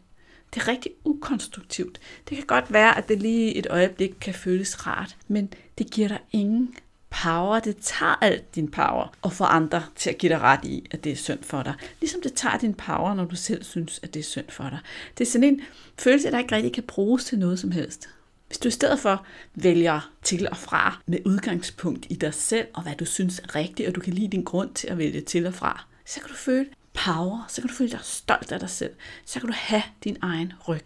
Det 0.54 0.62
er 0.62 0.68
rigtig 0.68 0.92
ukonstruktivt. 1.04 2.00
Det 2.30 2.38
kan 2.38 2.46
godt 2.46 2.74
være, 2.74 2.98
at 2.98 3.08
det 3.08 3.22
lige 3.22 3.56
et 3.56 3.68
øjeblik 3.70 4.16
kan 4.22 4.34
føles 4.34 4.88
rart, 4.88 5.18
men 5.28 5.54
det 5.78 5.92
giver 5.92 6.08
dig 6.08 6.20
ingen 6.32 6.76
power, 7.10 7.60
det 7.60 7.78
tager 7.78 8.16
alt 8.22 8.56
din 8.56 8.72
power 8.72 9.14
og 9.22 9.34
får 9.34 9.46
andre 9.46 9.84
til 9.96 10.10
at 10.10 10.18
give 10.18 10.30
dig 10.30 10.40
ret 10.40 10.66
i, 10.66 10.88
at 10.92 11.04
det 11.04 11.12
er 11.12 11.16
synd 11.16 11.44
for 11.44 11.64
dig. 11.64 11.74
Ligesom 12.00 12.22
det 12.22 12.34
tager 12.34 12.58
din 12.58 12.74
power, 12.74 13.14
når 13.14 13.26
du 13.26 13.36
selv 13.36 13.64
synes, 13.64 14.00
at 14.04 14.14
det 14.14 14.20
er 14.20 14.24
synd 14.24 14.50
for 14.50 14.64
dig. 14.64 14.80
Det 15.18 15.28
er 15.28 15.32
sådan 15.32 15.48
en 15.48 15.62
følelse, 16.00 16.32
der 16.32 16.40
ikke 16.40 16.56
rigtig 16.56 16.74
kan 16.74 16.84
bruges 16.84 17.26
til 17.26 17.40
noget 17.40 17.60
som 17.60 17.72
helst. 17.72 18.10
Hvis 18.52 18.58
du 18.58 18.68
i 18.68 18.72
stedet 18.72 19.00
for 19.00 19.26
vælger 19.56 20.12
til 20.24 20.50
og 20.50 20.58
fra 20.58 21.02
med 21.06 21.20
udgangspunkt 21.26 22.06
i 22.10 22.14
dig 22.14 22.34
selv 22.34 22.68
og 22.74 22.84
hvad 22.84 22.96
du 22.96 23.06
synes 23.06 23.40
er 23.40 23.56
rigtigt, 23.56 23.90
og 23.90 23.96
du 23.96 24.02
kan 24.02 24.14
lide 24.14 24.28
din 24.28 24.44
grund 24.44 24.74
til 24.74 24.88
at 24.88 24.98
vælge 24.98 25.22
til 25.22 25.48
og 25.48 25.54
fra, 25.54 25.86
så 26.06 26.20
kan 26.20 26.30
du 26.30 26.36
føle 26.36 26.66
power, 26.94 27.46
så 27.50 27.62
kan 27.62 27.70
du 27.70 27.74
føle 27.76 27.92
dig 27.92 28.00
stolt 28.04 28.52
af 28.52 28.60
dig 28.60 28.70
selv, 28.70 28.94
så 29.26 29.40
kan 29.40 29.48
du 29.48 29.54
have 29.58 29.84
din 30.04 30.18
egen 30.22 30.54
ryg. 30.68 30.86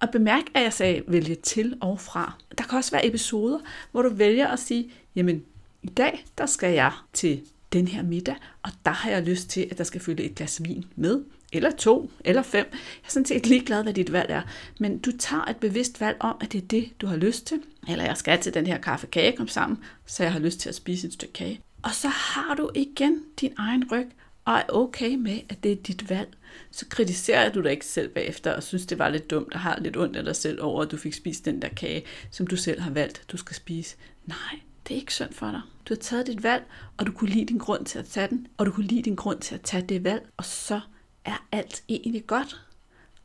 Og 0.00 0.10
bemærk, 0.10 0.42
at 0.54 0.62
jeg 0.62 0.72
sagde 0.72 1.02
vælge 1.08 1.34
til 1.34 1.78
og 1.80 2.00
fra. 2.00 2.32
Der 2.58 2.64
kan 2.64 2.78
også 2.78 2.90
være 2.90 3.06
episoder, 3.06 3.58
hvor 3.90 4.02
du 4.02 4.08
vælger 4.14 4.48
at 4.48 4.58
sige, 4.58 4.90
jamen 5.14 5.44
i 5.82 5.88
dag, 5.88 6.24
der 6.38 6.46
skal 6.46 6.72
jeg 6.72 6.92
til 7.12 7.42
den 7.72 7.88
her 7.88 8.02
middag, 8.02 8.36
og 8.62 8.70
der 8.84 8.90
har 8.90 9.10
jeg 9.10 9.22
lyst 9.22 9.50
til, 9.50 9.68
at 9.70 9.78
der 9.78 9.84
skal 9.84 10.00
følge 10.00 10.24
et 10.24 10.34
glas 10.34 10.62
vin 10.64 10.84
med, 10.96 11.24
eller 11.52 11.70
to, 11.70 12.10
eller 12.24 12.42
fem. 12.42 12.66
Jeg 12.72 13.06
er 13.06 13.10
sådan 13.10 13.26
set 13.26 13.46
ligeglad, 13.46 13.82
hvad 13.82 13.94
dit 13.94 14.12
valg 14.12 14.30
er. 14.30 14.42
Men 14.80 14.98
du 14.98 15.12
tager 15.18 15.44
et 15.44 15.56
bevidst 15.56 16.00
valg 16.00 16.16
om, 16.20 16.36
at 16.40 16.52
det 16.52 16.62
er 16.62 16.66
det, 16.66 17.00
du 17.00 17.06
har 17.06 17.16
lyst 17.16 17.46
til. 17.46 17.60
Eller 17.88 18.04
jeg 18.04 18.16
skal 18.16 18.40
til 18.40 18.54
den 18.54 18.66
her 18.66 18.78
kaffe 18.78 19.06
kage 19.06 19.36
kom 19.36 19.48
sammen, 19.48 19.78
så 20.06 20.22
jeg 20.22 20.32
har 20.32 20.38
lyst 20.38 20.60
til 20.60 20.68
at 20.68 20.74
spise 20.74 21.06
et 21.06 21.12
stykke 21.12 21.32
kage. 21.32 21.60
Og 21.82 21.94
så 21.94 22.08
har 22.08 22.54
du 22.54 22.70
igen 22.74 23.22
din 23.40 23.52
egen 23.58 23.84
ryg, 23.92 24.06
og 24.44 24.54
er 24.54 24.62
okay 24.68 25.14
med, 25.14 25.40
at 25.48 25.62
det 25.62 25.72
er 25.72 25.76
dit 25.76 26.10
valg, 26.10 26.28
så 26.70 26.86
kritiserer 26.88 27.52
du 27.52 27.62
dig 27.62 27.70
ikke 27.70 27.86
selv 27.86 28.08
bagefter, 28.08 28.52
og 28.52 28.62
synes, 28.62 28.86
det 28.86 28.98
var 28.98 29.08
lidt 29.08 29.30
dumt, 29.30 29.54
og 29.54 29.60
har 29.60 29.78
lidt 29.80 29.96
ondt 29.96 30.16
af 30.16 30.24
dig 30.24 30.36
selv 30.36 30.62
over, 30.62 30.82
at 30.82 30.90
du 30.90 30.96
fik 30.96 31.14
spist 31.14 31.44
den 31.44 31.62
der 31.62 31.68
kage, 31.68 32.02
som 32.30 32.46
du 32.46 32.56
selv 32.56 32.80
har 32.80 32.90
valgt, 32.90 33.22
du 33.32 33.36
skal 33.36 33.56
spise. 33.56 33.96
Nej, 34.26 34.60
det 34.88 34.94
er 34.94 35.00
ikke 35.00 35.14
synd 35.14 35.32
for 35.32 35.50
dig. 35.50 35.60
Du 35.88 35.94
har 35.94 36.00
taget 36.00 36.26
dit 36.26 36.42
valg, 36.42 36.64
og 36.96 37.06
du 37.06 37.12
kunne 37.12 37.30
lide 37.30 37.44
din 37.44 37.58
grund 37.58 37.84
til 37.84 37.98
at 37.98 38.04
tage 38.04 38.28
den, 38.28 38.46
og 38.56 38.66
du 38.66 38.70
kunne 38.70 38.86
lide 38.86 39.02
din 39.02 39.14
grund 39.14 39.40
til 39.40 39.54
at 39.54 39.60
tage 39.60 39.86
det 39.86 40.04
valg, 40.04 40.28
og 40.36 40.44
så 40.44 40.80
er 41.24 41.46
alt 41.52 41.82
egentlig 41.88 42.26
godt. 42.26 42.60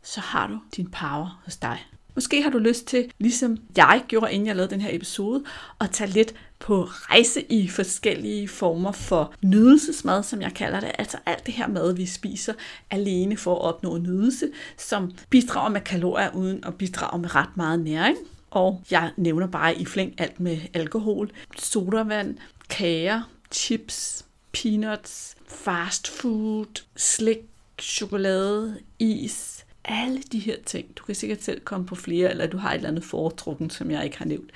Så 0.03 0.21
har 0.21 0.47
du 0.47 0.59
din 0.75 0.91
power 0.91 1.41
hos 1.45 1.57
dig. 1.57 1.79
Måske 2.15 2.43
har 2.43 2.49
du 2.49 2.57
lyst 2.57 2.85
til, 2.85 3.11
ligesom 3.19 3.57
jeg 3.77 4.03
gjorde, 4.07 4.33
inden 4.33 4.47
jeg 4.47 4.55
lavede 4.55 4.71
den 4.71 4.81
her 4.81 4.95
episode, 4.95 5.43
at 5.81 5.91
tage 5.91 6.09
lidt 6.09 6.33
på 6.59 6.83
rejse 6.83 7.41
i 7.51 7.67
forskellige 7.67 8.47
former 8.47 8.91
for 8.91 9.33
nydelsesmad, 9.41 10.23
som 10.23 10.41
jeg 10.41 10.53
kalder 10.53 10.79
det. 10.79 10.91
Altså 10.97 11.17
alt 11.25 11.45
det 11.45 11.53
her 11.53 11.67
mad, 11.67 11.95
vi 11.95 12.05
spiser 12.05 12.53
alene 12.89 13.37
for 13.37 13.55
at 13.55 13.61
opnå 13.61 13.97
nydelse, 13.97 14.49
som 14.77 15.11
bidrager 15.29 15.69
med 15.69 15.81
kalorier 15.81 16.31
uden 16.35 16.63
at 16.63 16.75
bidrage 16.75 17.21
med 17.21 17.35
ret 17.35 17.57
meget 17.57 17.79
næring. 17.79 18.17
Og 18.51 18.83
jeg 18.91 19.11
nævner 19.17 19.47
bare 19.47 19.77
i 19.77 19.85
flæng 19.85 20.13
alt 20.17 20.39
med 20.39 20.57
alkohol, 20.73 21.31
sodavand, 21.57 22.37
kager, 22.69 23.21
chips, 23.51 24.25
peanuts, 24.51 25.35
fast 25.47 26.07
food, 26.07 26.81
slik, 26.95 27.37
chokolade, 27.79 28.79
is, 28.99 29.65
alle 29.85 30.21
de 30.31 30.39
her 30.39 30.55
ting. 30.65 30.97
Du 30.97 31.03
kan 31.03 31.15
sikkert 31.15 31.43
selv 31.43 31.61
komme 31.61 31.85
på 31.85 31.95
flere, 31.95 32.29
eller 32.29 32.47
du 32.47 32.57
har 32.57 32.71
et 32.71 32.75
eller 32.75 32.89
andet 32.89 33.03
foretrukken, 33.03 33.69
som 33.69 33.91
jeg 33.91 34.05
ikke 34.05 34.17
har 34.17 34.25
nævnt. 34.25 34.51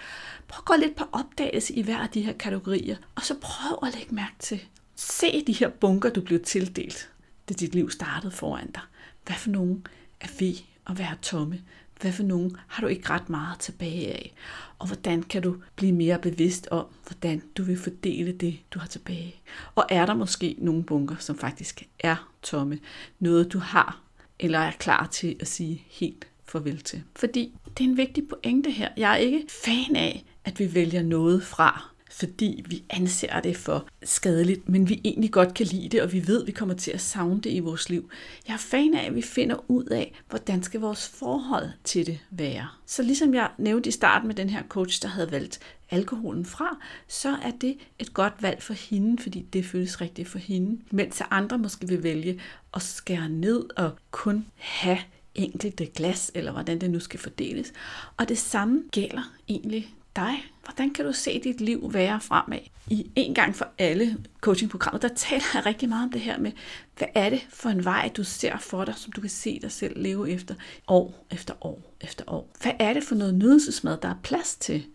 Prøv 0.47 0.59
at 0.61 0.65
gå 0.65 0.85
lidt 0.85 0.95
på 0.95 1.03
opdagelse 1.11 1.73
i 1.73 1.81
hver 1.81 1.97
af 1.97 2.09
de 2.09 2.21
her 2.21 2.33
kategorier, 2.33 2.95
og 3.15 3.21
så 3.21 3.35
prøv 3.41 3.87
at 3.87 3.95
lægge 3.95 4.15
mærke 4.15 4.35
til. 4.39 4.61
Se 4.95 5.45
de 5.47 5.53
her 5.53 5.69
bunker, 5.69 6.09
du 6.09 6.21
blev 6.21 6.43
tildelt, 6.43 7.09
da 7.49 7.53
dit 7.53 7.75
liv 7.75 7.91
startede 7.91 8.31
foran 8.31 8.71
dig. 8.71 8.81
Hvad 9.25 9.35
for 9.35 9.49
nogen 9.49 9.87
er 10.21 10.27
ved 10.39 10.55
at 10.89 10.99
være 10.99 11.15
tomme? 11.21 11.61
Hvad 12.01 12.11
for 12.11 12.23
nogen 12.23 12.57
har 12.67 12.81
du 12.81 12.87
ikke 12.87 13.09
ret 13.09 13.29
meget 13.29 13.59
tilbage 13.59 14.13
af? 14.13 14.33
Og 14.79 14.87
hvordan 14.87 15.23
kan 15.23 15.41
du 15.41 15.55
blive 15.75 15.91
mere 15.91 16.19
bevidst 16.19 16.67
om, 16.71 16.85
hvordan 17.07 17.41
du 17.57 17.63
vil 17.63 17.77
fordele 17.77 18.31
det, 18.31 18.59
du 18.71 18.79
har 18.79 18.87
tilbage? 18.87 19.35
Og 19.75 19.85
er 19.89 20.05
der 20.05 20.13
måske 20.13 20.55
nogle 20.57 20.83
bunker, 20.83 21.15
som 21.19 21.37
faktisk 21.37 21.83
er 21.99 22.31
tomme? 22.41 22.79
Noget, 23.19 23.53
du 23.53 23.59
har 23.59 24.01
eller 24.39 24.59
er 24.59 24.71
klar 24.71 25.07
til 25.07 25.35
at 25.39 25.47
sige 25.47 25.83
helt 25.89 26.27
farvel 26.45 26.81
til. 26.81 27.03
Fordi 27.15 27.53
det 27.77 27.85
er 27.85 27.89
en 27.89 27.97
vigtig 27.97 28.27
pointe 28.27 28.71
her. 28.71 28.89
Jeg 28.97 29.12
er 29.12 29.17
ikke 29.17 29.45
fan 29.63 29.95
af, 29.95 30.25
at 30.45 30.60
vi 30.60 30.73
vælger 30.73 31.01
noget 31.01 31.43
fra, 31.43 31.94
fordi 32.12 32.63
vi 32.68 32.84
anser 32.89 33.39
det 33.39 33.58
for 33.58 33.88
skadeligt, 34.04 34.70
men 34.70 34.89
vi 34.89 35.02
egentlig 35.04 35.32
godt 35.32 35.54
kan 35.54 35.65
lide 35.65 35.89
det, 35.89 36.02
og 36.02 36.13
vi 36.13 36.28
ved, 36.28 36.41
at 36.41 36.48
vi 36.48 36.52
kommer 36.52 36.76
til 36.76 36.91
at 36.91 37.02
savne 37.02 37.41
det 37.41 37.52
i 37.52 37.60
vores 37.60 37.89
liv. 37.89 38.10
Jeg 38.48 38.54
er 38.54 38.58
fan 38.58 38.94
af, 38.94 39.06
at 39.06 39.15
vi 39.15 39.22
finder 39.22 39.72
ud 39.72 39.86
af, 39.86 40.22
hvordan 40.30 40.63
skal 40.63 40.80
vores 40.80 41.08
forhold 41.10 41.70
til 41.84 42.06
det 42.06 42.20
være. 42.30 42.68
Så 42.86 43.04
ligesom 43.04 43.34
jeg 43.34 43.50
nævnte 43.58 43.88
i 43.89 43.91
starten 43.91 44.28
med 44.28 44.36
den 44.36 44.50
her 44.50 44.63
coach, 44.70 45.02
der 45.02 45.08
havde 45.08 45.32
valgt 45.32 45.60
alkoholen 45.89 46.46
fra, 46.46 46.78
så 47.08 47.30
er 47.30 47.52
det 47.62 47.78
et 48.00 48.13
godt 48.13 48.34
valg 48.41 48.63
for 48.63 48.74
hende, 48.74 49.24
fordi 49.24 49.41
det 49.54 49.65
føles 49.65 50.02
rigtigt 50.02 50.28
for 50.28 50.39
hende. 50.39 50.82
Mens 50.91 51.22
andre 51.32 51.58
måske 51.58 51.88
vil 51.88 52.04
vælge 52.04 52.41
at 52.74 52.82
skære 52.82 53.30
ned 53.30 53.63
og 53.78 53.91
kun 54.12 54.46
have 54.56 55.00
enkelte 55.36 55.86
glas, 55.86 56.32
eller 56.36 56.52
hvordan 56.52 56.82
det 56.82 56.89
nu 56.89 57.00
skal 57.00 57.20
fordeles. 57.20 57.74
Og 58.18 58.30
det 58.30 58.38
samme 58.38 58.84
gælder 58.91 59.34
egentlig 59.48 59.96
dig. 60.15 60.45
Hvordan 60.63 60.93
kan 60.93 61.06
du 61.06 61.13
se 61.13 61.39
dit 61.39 61.62
liv 61.62 61.93
være 61.93 62.21
fremad? 62.21 62.60
I 62.89 63.12
en 63.15 63.34
gang 63.34 63.56
for 63.56 63.67
alle 63.78 64.17
coachingprogrammer, 64.41 64.99
der 64.99 65.08
taler 65.08 65.43
jeg 65.54 65.65
rigtig 65.65 65.89
meget 65.89 66.04
om 66.04 66.12
det 66.12 66.21
her 66.21 66.39
med, 66.39 66.51
hvad 66.97 67.08
er 67.15 67.30
det 67.30 67.47
for 67.49 67.69
en 67.69 67.86
vej, 67.86 68.12
du 68.17 68.23
ser 68.23 68.58
for 68.58 68.86
dig, 68.86 68.95
som 68.97 69.12
du 69.12 69.21
kan 69.21 69.30
se 69.30 69.60
dig 69.62 69.71
selv 69.71 70.01
leve 70.01 70.30
efter 70.30 70.56
år 70.88 71.25
efter 71.32 71.54
år 71.62 71.95
efter 72.01 72.23
år? 72.28 72.51
Hvad 72.62 72.71
er 72.80 72.93
det 72.93 73.04
for 73.04 73.15
noget 73.15 73.36
nydelsesmad, 73.36 73.97
der 74.01 74.10
er 74.10 74.15
plads 74.23 74.56
til 74.56 74.86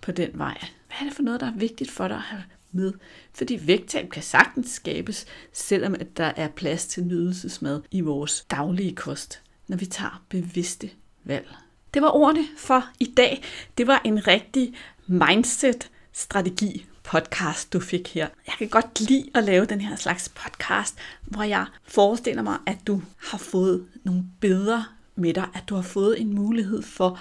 på 0.00 0.12
den 0.12 0.30
vej? 0.34 0.58
Hvad 0.86 0.96
er 1.00 1.04
det 1.04 1.14
for 1.14 1.22
noget, 1.22 1.40
der 1.40 1.46
er 1.46 1.56
vigtigt 1.56 1.90
for 1.90 2.08
dig 2.08 2.16
at 2.16 2.22
have 2.22 2.42
med? 2.72 2.92
Fordi 3.32 3.66
vægttab 3.66 4.10
kan 4.10 4.22
sagtens 4.22 4.70
skabes, 4.70 5.26
selvom 5.52 5.94
at 5.94 6.16
der 6.16 6.32
er 6.36 6.48
plads 6.48 6.86
til 6.86 7.04
nydelsesmad 7.04 7.82
i 7.90 8.00
vores 8.00 8.46
daglige 8.50 8.94
kost, 8.94 9.42
når 9.68 9.76
vi 9.76 9.86
tager 9.86 10.22
bevidste 10.28 10.90
valg. 11.24 11.54
Det 11.94 12.02
var 12.02 12.10
ordene 12.10 12.44
for 12.56 12.84
i 13.00 13.04
dag. 13.16 13.42
Det 13.78 13.86
var 13.86 14.02
en 14.04 14.26
rigtig 14.26 14.74
mindset-strategi 15.06 16.86
podcast, 17.02 17.72
du 17.72 17.80
fik 17.80 18.14
her. 18.14 18.28
Jeg 18.46 18.54
kan 18.58 18.68
godt 18.68 19.00
lide 19.00 19.30
at 19.34 19.44
lave 19.44 19.64
den 19.64 19.80
her 19.80 19.96
slags 19.96 20.28
podcast, 20.28 20.94
hvor 21.22 21.42
jeg 21.42 21.66
forestiller 21.84 22.42
mig, 22.42 22.58
at 22.66 22.78
du 22.86 23.02
har 23.18 23.38
fået 23.38 23.86
nogle 24.04 24.24
bedre 24.40 24.84
med 25.16 25.34
dig, 25.34 25.48
at 25.54 25.62
du 25.68 25.74
har 25.74 25.82
fået 25.82 26.20
en 26.20 26.34
mulighed 26.34 26.82
for 26.82 27.20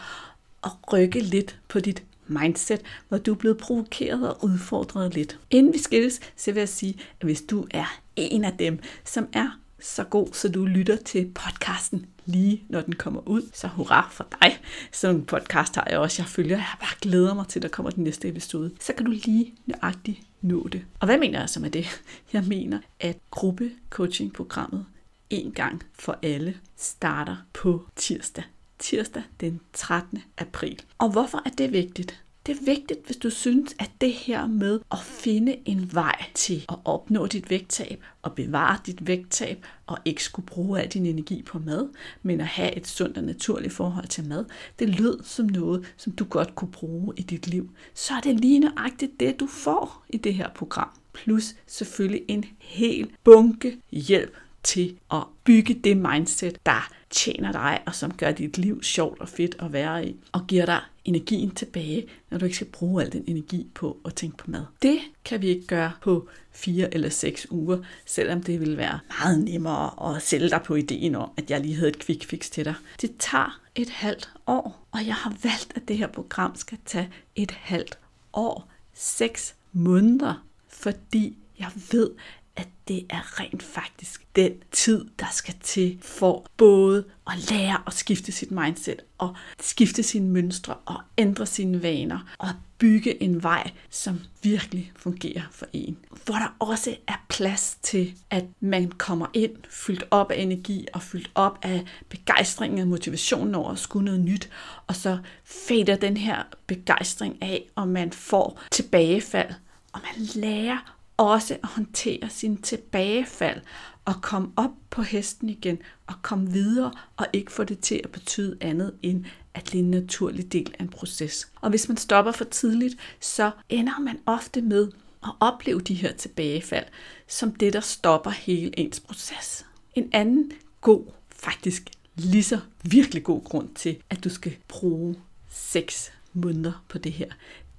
at 0.64 0.72
rykke 0.94 1.20
lidt 1.20 1.60
på 1.68 1.80
dit 1.80 2.04
mindset, 2.28 2.82
hvor 3.10 3.18
du 3.18 3.32
er 3.32 3.36
blevet 3.36 3.58
provokeret 3.58 4.30
og 4.30 4.44
udfordret 4.44 5.14
lidt. 5.14 5.40
Inden 5.50 5.74
vi 5.74 5.78
skilles, 5.78 6.20
så 6.36 6.52
vil 6.52 6.62
jeg 6.62 6.70
sige, 6.70 7.00
at 7.20 7.26
hvis 7.26 7.42
du 7.42 7.68
er 7.72 8.00
en 8.16 8.44
af 8.44 8.58
dem, 8.58 8.80
som 9.06 9.28
er 9.34 9.60
så 9.82 10.04
god, 10.04 10.28
så 10.34 10.50
du 10.50 10.66
lytter 10.66 10.96
til 10.96 11.32
podcasten 11.36 12.06
lige 12.26 12.64
når 12.70 12.82
den 12.82 12.96
kommer 12.96 13.28
ud. 13.28 13.42
Så 13.54 13.68
hurra 13.68 14.10
for 14.12 14.28
dig. 14.42 14.60
Sådan 14.92 15.16
en 15.16 15.26
podcast 15.26 15.76
har 15.76 15.88
jeg 15.90 16.00
også, 16.00 16.22
jeg 16.22 16.28
følger. 16.28 16.58
Jeg 16.58 16.76
bare 16.80 16.96
glæder 17.02 17.34
mig 17.34 17.48
til, 17.48 17.60
at 17.60 17.64
der 17.64 17.70
kommer 17.70 17.90
den 17.90 18.04
næste 18.04 18.28
episode. 18.28 18.72
Så 18.80 18.94
kan 18.94 19.06
du 19.06 19.12
lige 19.12 19.54
nøjagtigt 19.66 20.20
nå 20.42 20.68
det. 20.68 20.86
Og 21.00 21.06
hvad 21.06 21.18
mener 21.18 21.40
jeg 21.40 21.50
så 21.50 21.60
med 21.60 21.70
det? 21.70 22.02
Jeg 22.34 22.44
mener, 22.44 22.80
at 23.00 23.18
gruppecoaching-programmet 23.32 24.86
en 25.30 25.52
gang 25.52 25.84
for 25.94 26.20
alle 26.24 26.58
starter 26.78 27.36
på 27.54 27.86
tirsdag. 27.96 28.44
Tirsdag 28.80 29.24
den 29.40 29.60
13. 29.74 30.24
april. 30.38 30.82
Og 30.98 31.12
hvorfor 31.12 31.42
er 31.46 31.50
det 31.50 31.72
vigtigt? 31.72 32.24
Det 32.46 32.58
er 32.58 32.66
vigtigt, 32.66 33.06
hvis 33.06 33.18
du 33.18 33.30
synes, 33.30 33.76
at 33.80 33.92
det 34.02 34.14
her 34.14 34.48
med 34.48 34.80
at 34.92 35.00
finde 35.00 35.58
en 35.66 35.94
vej 35.94 36.26
til 36.34 36.66
at 36.70 36.76
opnå 36.86 37.28
dit 37.28 37.50
vægttab 37.50 38.04
og 38.22 38.34
bevare 38.34 38.80
dit 38.86 39.08
vægttab 39.08 39.66
og 39.88 39.98
ikke 40.06 40.24
skulle 40.24 40.46
bruge 40.46 40.82
al 40.82 40.88
din 40.88 41.06
energi 41.06 41.42
på 41.42 41.60
mad, 41.60 41.90
men 42.24 42.42
at 42.42 42.48
have 42.48 42.78
et 42.78 42.88
sundt 42.88 43.18
og 43.18 43.24
naturligt 43.24 43.74
forhold 43.74 44.08
til 44.08 44.28
mad, 44.28 44.46
det 44.80 44.90
lød 45.00 45.24
som 45.24 45.46
noget, 45.46 45.94
som 45.98 46.14
du 46.14 46.24
godt 46.24 46.56
kunne 46.56 46.72
bruge 46.72 47.14
i 47.18 47.22
dit 47.22 47.48
liv. 47.48 47.70
Så 47.94 48.14
er 48.14 48.20
det 48.20 48.40
lige 48.40 48.60
nøjagtigt 48.60 49.20
det, 49.20 49.40
du 49.40 49.48
får 49.48 50.06
i 50.10 50.18
det 50.18 50.34
her 50.34 50.50
program. 50.50 50.90
Plus 51.14 51.56
selvfølgelig 51.68 52.26
en 52.28 52.46
hel 52.60 53.10
bunke 53.24 53.78
hjælp 53.92 54.38
til 54.64 54.98
at 55.12 55.24
bygge 55.44 55.74
det 55.74 55.98
mindset, 55.98 56.66
der 56.66 56.92
tjener 57.10 57.52
dig, 57.52 57.82
og 57.86 57.96
som 57.96 58.14
gør 58.14 58.32
dit 58.32 58.58
liv 58.58 58.84
sjovt 58.84 59.20
og 59.20 59.30
fedt 59.30 59.56
at 59.60 59.74
være 59.74 60.08
i, 60.08 60.16
og 60.32 60.48
giver 60.48 60.66
dig 60.66 60.82
energien 61.10 61.52
tilbage, 61.52 62.08
når 62.30 62.38
du 62.38 62.46
ikke 62.46 62.56
skal 62.56 62.68
bruge 62.68 63.04
al 63.04 63.14
den 63.14 63.24
energi 63.28 63.68
på 63.76 63.98
at 64.06 64.16
tænke 64.16 64.38
på 64.38 64.52
mad. 64.52 64.66
Det 64.82 65.00
kan 65.26 65.42
vi 65.42 65.48
ikke 65.48 65.68
gøre 65.68 65.92
på 66.02 66.30
fire 66.52 66.94
eller 66.94 67.10
seks 67.10 67.48
uger, 67.50 67.78
selvom 68.06 68.44
det 68.44 68.60
ville 68.60 68.78
være 68.78 69.00
meget 69.20 69.44
nemmere 69.44 70.16
at 70.16 70.22
sælge 70.22 70.50
dig 70.50 70.62
på 70.66 70.76
ideen 70.76 71.16
om, 71.16 71.32
at 71.38 71.52
jeg 71.52 71.62
lige 71.62 71.76
havde 71.76 71.90
et 71.90 72.00
quick 72.00 72.26
fix 72.26 72.50
til 72.50 72.66
dig. 72.66 72.74
Det 73.02 73.12
tager 73.20 73.62
et 73.76 73.90
halvt 73.90 74.30
år, 74.48 74.88
og 74.92 75.08
jeg 75.08 75.16
har 75.16 75.38
valgt, 75.44 75.72
at 75.76 75.88
det 75.88 75.98
her 75.98 76.08
program 76.08 76.56
skal 76.56 76.78
tage 76.86 77.10
et 77.36 77.52
halvt 77.52 78.00
år, 78.34 78.70
seks 78.94 79.56
måneder, 79.74 80.46
fordi 80.68 81.38
jeg 81.60 81.72
ved, 81.92 82.12
at 82.60 82.68
det 82.88 83.06
er 83.10 83.40
rent 83.40 83.64
faktisk 83.64 84.26
den 84.36 84.54
tid, 84.72 85.06
der 85.20 85.26
skal 85.32 85.56
til 85.62 86.00
for 86.02 86.46
både 86.58 87.06
at 87.28 87.52
lære 87.52 87.84
at 87.88 87.94
skifte 87.94 88.32
sit 88.32 88.52
mindset 88.52 89.02
og 89.18 89.36
skifte 89.60 90.04
sine 90.04 90.30
mønstre 90.30 90.74
og 90.74 91.02
ændre 91.18 91.46
sine 91.46 91.84
vaner 91.84 92.20
og 92.38 92.50
bygge 92.78 93.24
en 93.24 93.44
vej, 93.44 93.72
som 93.90 94.20
virkelig 94.44 94.92
fungerer 94.96 95.42
for 95.52 95.66
en. 95.74 95.98
Hvor 96.26 96.36
der 96.36 96.56
også 96.60 96.96
er 97.08 97.26
plads 97.30 97.78
til, 97.82 98.14
at 98.30 98.46
man 98.60 98.92
kommer 98.92 99.28
ind 99.34 99.56
fyldt 99.70 100.04
op 100.12 100.32
af 100.32 100.42
energi 100.42 100.88
og 100.94 101.02
fyldt 101.02 101.32
op 101.36 101.60
af 101.62 101.86
begejstring 102.10 102.82
og 102.82 102.88
motivation 102.88 103.56
over 103.56 103.72
at 103.72 103.80
skulle 103.80 104.06
noget 104.06 104.20
nyt, 104.20 104.50
og 104.88 104.96
så 104.96 105.18
fader 105.44 105.96
den 105.96 106.18
her 106.18 106.44
begejstring 106.68 107.42
af, 107.42 107.70
og 107.76 107.88
man 107.88 108.12
får 108.12 108.62
tilbagefald, 108.72 109.50
og 109.94 110.00
man 110.04 110.26
lærer 110.36 110.99
også 111.20 111.54
at 111.54 111.70
håndtere 111.70 112.30
sin 112.30 112.58
tilbagefald 112.62 113.62
og 114.06 114.14
komme 114.22 114.52
op 114.56 114.72
på 114.90 115.02
hesten 115.02 115.50
igen 115.50 115.80
og 116.08 116.14
komme 116.22 116.52
videre 116.52 116.92
og 117.18 117.26
ikke 117.34 117.52
få 117.52 117.64
det 117.64 117.80
til 117.80 118.02
at 118.04 118.12
betyde 118.12 118.58
andet 118.62 118.94
end, 119.02 119.26
at 119.54 119.66
det 119.66 119.76
er 119.76 119.84
en 119.84 119.92
naturlig 119.92 120.54
del 120.54 120.76
af 120.80 120.84
en 120.84 120.90
proces. 120.90 121.52
Og 121.62 121.70
hvis 121.70 121.88
man 121.88 121.98
stopper 121.98 122.32
for 122.32 122.46
tidligt, 122.46 122.96
så 123.20 123.52
ender 123.70 124.00
man 124.00 124.20
ofte 124.26 124.62
med 124.62 124.92
at 125.24 125.32
opleve 125.40 125.82
de 125.82 125.94
her 125.94 126.14
tilbagefald 126.14 126.86
som 127.28 127.56
det, 127.56 127.74
der 127.74 127.80
stopper 127.80 128.32
hele 128.32 128.80
ens 128.80 129.00
proces. 129.00 129.66
En 129.96 130.10
anden 130.14 130.52
god, 130.82 131.06
faktisk 131.30 131.90
lige 132.16 132.44
så 132.44 132.60
virkelig 132.84 133.24
god 133.24 133.44
grund 133.44 133.76
til, 133.76 133.98
at 134.10 134.24
du 134.24 134.30
skal 134.30 134.56
bruge 134.68 135.16
6 135.50 136.12
måneder 136.34 136.86
på 136.88 136.98
det 136.98 137.12
her, 137.12 137.32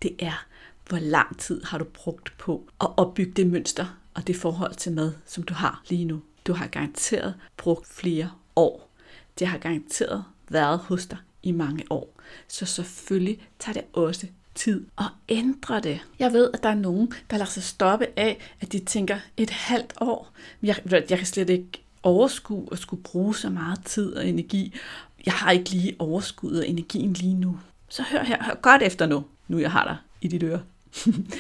det 0.03 0.17
er, 0.19 0.47
hvor 0.91 0.99
lang 0.99 1.39
tid 1.39 1.63
har 1.65 1.79
du 1.79 1.85
brugt 1.85 2.39
på 2.39 2.69
at 2.81 2.89
opbygge 2.97 3.33
det 3.33 3.47
mønster 3.47 3.99
og 4.15 4.27
det 4.27 4.37
forhold 4.37 4.75
til 4.75 4.93
mad, 4.93 5.13
som 5.27 5.43
du 5.43 5.55
har 5.55 5.83
lige 5.89 6.05
nu. 6.05 6.23
Du 6.47 6.53
har 6.53 6.67
garanteret 6.67 7.35
brugt 7.57 7.89
flere 7.89 8.31
år. 8.57 8.91
Det 9.39 9.47
har 9.47 9.59
garanteret 9.59 10.25
været 10.49 10.79
hos 10.79 11.07
dig 11.07 11.19
i 11.43 11.53
mange 11.53 11.85
år. 11.91 12.21
Så 12.49 12.67
selvfølgelig 12.67 13.49
tager 13.59 13.73
det 13.73 13.85
også 13.93 14.27
tid 14.55 14.87
at 14.99 15.05
ændre 15.29 15.81
det. 15.81 16.01
Jeg 16.19 16.33
ved, 16.33 16.51
at 16.55 16.63
der 16.63 16.69
er 16.69 16.75
nogen, 16.75 17.13
der 17.31 17.37
lader 17.37 17.51
sig 17.51 17.63
stoppe 17.63 18.07
af, 18.17 18.39
at 18.61 18.73
de 18.73 18.79
tænker 18.79 19.19
et 19.37 19.51
halvt 19.51 19.95
år. 20.01 20.33
Jeg, 20.63 20.77
jeg 20.91 21.19
kan 21.19 21.27
slet 21.27 21.51
ikke 21.51 21.85
overskue 22.03 22.69
at 22.73 22.79
skulle 22.79 23.03
bruge 23.03 23.37
så 23.37 23.51
meget 23.51 23.85
tid 23.85 24.15
og 24.15 24.29
energi. 24.29 24.75
Jeg 25.27 25.35
har 25.35 25.51
ikke 25.51 25.71
lige 25.71 25.97
overskud 25.99 26.57
og 26.57 26.69
energien 26.69 27.13
lige 27.13 27.35
nu. 27.35 27.59
Så 27.89 28.03
hør 28.03 28.23
her, 28.23 28.45
hør 28.45 28.55
godt 28.55 28.83
efter 28.83 29.07
nu, 29.07 29.25
nu 29.49 29.59
jeg 29.59 29.73
har 29.73 29.85
dig 29.85 29.97
i 30.21 30.29
dit 30.29 30.43
øre. 30.43 30.61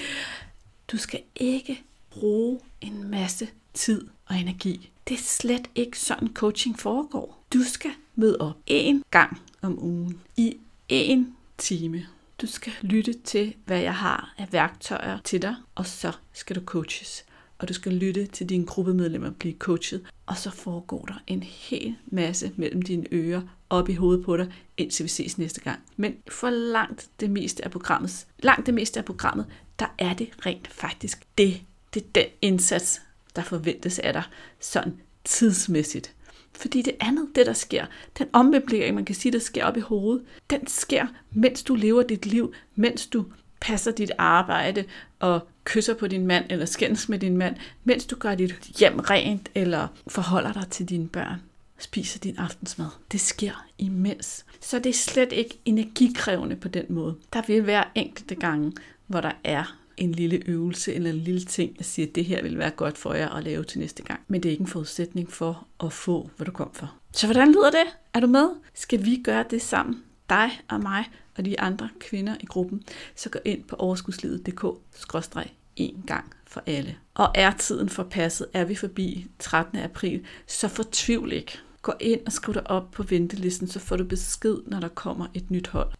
du 0.92 0.96
skal 0.96 1.22
ikke 1.34 1.82
bruge 2.10 2.60
en 2.80 3.10
masse 3.10 3.48
tid 3.74 4.08
og 4.26 4.36
energi. 4.36 4.90
Det 5.08 5.14
er 5.14 5.22
slet 5.22 5.70
ikke 5.74 5.98
sådan 5.98 6.34
coaching 6.34 6.78
foregår. 6.78 7.44
Du 7.52 7.62
skal 7.62 7.90
møde 8.14 8.36
op 8.40 8.56
én 8.70 9.02
gang 9.10 9.40
om 9.62 9.82
ugen 9.82 10.20
i 10.36 10.56
én 10.92 11.24
time. 11.58 12.06
Du 12.40 12.46
skal 12.46 12.72
lytte 12.82 13.12
til, 13.12 13.54
hvad 13.64 13.80
jeg 13.80 13.94
har 13.94 14.34
af 14.38 14.52
værktøjer 14.52 15.18
til 15.24 15.42
dig, 15.42 15.56
og 15.74 15.86
så 15.86 16.12
skal 16.32 16.56
du 16.56 16.64
coaches. 16.64 17.24
Og 17.60 17.68
du 17.68 17.74
skal 17.74 17.92
lytte 17.92 18.26
til 18.26 18.48
dine 18.48 18.66
gruppemedlemmer 18.66 19.30
blive 19.30 19.54
coachet, 19.58 20.02
og 20.26 20.36
så 20.36 20.50
foregår 20.50 21.04
der 21.04 21.22
en 21.26 21.42
hel 21.42 21.96
masse 22.06 22.52
mellem 22.56 22.82
dine 22.82 23.06
ører 23.12 23.42
op 23.70 23.88
i 23.88 23.94
hovedet 23.94 24.24
på 24.24 24.36
dig, 24.36 24.52
indtil 24.76 25.04
vi 25.04 25.08
ses 25.08 25.38
næste 25.38 25.60
gang. 25.60 25.80
Men 25.96 26.16
for 26.28 26.50
langt 26.50 27.08
det 27.20 27.30
meste 27.30 27.64
af 27.64 27.70
programmet, 27.70 28.26
langt 28.38 28.66
det 28.66 28.74
meste 28.74 28.98
af 28.98 29.04
programmet, 29.04 29.46
der 29.78 29.94
er 29.98 30.14
det 30.14 30.28
rent 30.46 30.68
faktisk 30.68 31.22
det, 31.38 31.60
det 31.94 32.02
er 32.02 32.06
den 32.14 32.26
indsats, 32.42 33.00
der 33.36 33.42
forventes 33.42 33.98
af 33.98 34.12
dig, 34.12 34.22
sådan 34.60 35.00
tidsmæssigt. 35.24 36.14
Fordi 36.52 36.82
det 36.82 36.96
andet, 37.00 37.28
det 37.34 37.46
der 37.46 37.52
sker, 37.52 37.86
den 38.18 38.26
ommøblering, 38.32 38.94
man 38.94 39.04
kan 39.04 39.14
sige, 39.14 39.32
der 39.32 39.38
sker 39.38 39.64
op 39.64 39.76
i 39.76 39.80
hovedet, 39.80 40.24
den 40.50 40.66
sker, 40.66 41.06
mens 41.30 41.62
du 41.62 41.74
lever 41.74 42.02
dit 42.02 42.26
liv, 42.26 42.52
mens 42.74 43.06
du 43.06 43.24
passer 43.60 43.92
dit 43.92 44.12
arbejde 44.18 44.84
og 45.18 45.40
kysser 45.64 45.94
på 45.94 46.06
din 46.06 46.26
mand 46.26 46.44
eller 46.50 46.66
skændes 46.66 47.08
med 47.08 47.18
din 47.18 47.36
mand, 47.36 47.56
mens 47.84 48.06
du 48.06 48.16
gør 48.16 48.34
dit 48.34 48.54
hjem 48.78 48.98
rent 48.98 49.48
eller 49.54 49.88
forholder 50.08 50.52
dig 50.52 50.68
til 50.70 50.88
dine 50.88 51.08
børn 51.08 51.40
spiser 51.82 52.18
din 52.18 52.36
aftensmad. 52.38 52.86
Det 53.12 53.20
sker 53.20 53.66
imens. 53.78 54.44
Så 54.60 54.78
det 54.78 54.90
er 54.90 54.94
slet 54.94 55.32
ikke 55.32 55.58
energikrævende 55.64 56.56
på 56.56 56.68
den 56.68 56.84
måde. 56.88 57.16
Der 57.32 57.42
vil 57.46 57.66
være 57.66 57.84
enkelte 57.94 58.34
gange, 58.34 58.72
hvor 59.06 59.20
der 59.20 59.32
er 59.44 59.76
en 59.96 60.12
lille 60.12 60.42
øvelse 60.46 60.94
eller 60.94 61.10
en 61.10 61.16
lille 61.16 61.44
ting, 61.44 61.74
jeg 61.78 61.84
siger, 61.84 62.06
at 62.06 62.14
det 62.14 62.24
her 62.24 62.42
vil 62.42 62.58
være 62.58 62.70
godt 62.70 62.98
for 62.98 63.14
jer 63.14 63.28
at 63.28 63.44
lave 63.44 63.64
til 63.64 63.78
næste 63.78 64.02
gang. 64.02 64.20
Men 64.28 64.42
det 64.42 64.48
er 64.48 64.50
ikke 64.50 64.62
en 64.62 64.66
forudsætning 64.66 65.32
for 65.32 65.66
at 65.84 65.92
få, 65.92 66.30
hvad 66.36 66.46
du 66.46 66.52
kom 66.52 66.70
for. 66.72 66.94
Så 67.12 67.26
hvordan 67.26 67.48
lyder 67.48 67.70
det? 67.70 67.96
Er 68.14 68.20
du 68.20 68.26
med? 68.26 68.48
Skal 68.74 69.04
vi 69.04 69.20
gøre 69.24 69.44
det 69.50 69.62
sammen? 69.62 70.02
Dig 70.30 70.50
og 70.68 70.80
mig 70.80 71.04
og 71.36 71.44
de 71.44 71.60
andre 71.60 71.88
kvinder 72.00 72.36
i 72.40 72.46
gruppen, 72.46 72.82
så 73.16 73.28
gå 73.28 73.38
ind 73.44 73.64
på 73.64 73.76
overskudslivet.dk-en 73.76 76.04
gang 76.06 76.32
for 76.46 76.62
alle. 76.66 76.96
Og 77.14 77.30
er 77.34 77.52
tiden 77.58 77.88
for 77.88 78.02
passet, 78.02 78.46
er 78.52 78.64
vi 78.64 78.74
forbi 78.74 79.26
13. 79.38 79.78
april, 79.78 80.24
så 80.46 80.68
fortvivl 80.68 81.32
ikke. 81.32 81.58
Gå 81.82 81.92
ind 82.00 82.20
og 82.26 82.32
skriv 82.32 82.54
dig 82.54 82.70
op 82.70 82.90
på 82.90 83.02
ventelisten, 83.02 83.68
så 83.68 83.78
får 83.78 83.96
du 83.96 84.04
besked, 84.04 84.56
når 84.66 84.80
der 84.80 84.88
kommer 84.88 85.26
et 85.34 85.50
nyt 85.50 85.68
hold. 85.68 85.92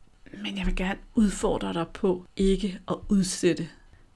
Men 0.43 0.59
jeg 0.59 0.67
vil 0.67 0.77
gerne 0.77 0.99
udfordre 1.15 1.73
dig 1.73 1.89
på 1.89 2.25
ikke 2.37 2.81
at 2.89 2.97
udsætte 3.09 3.69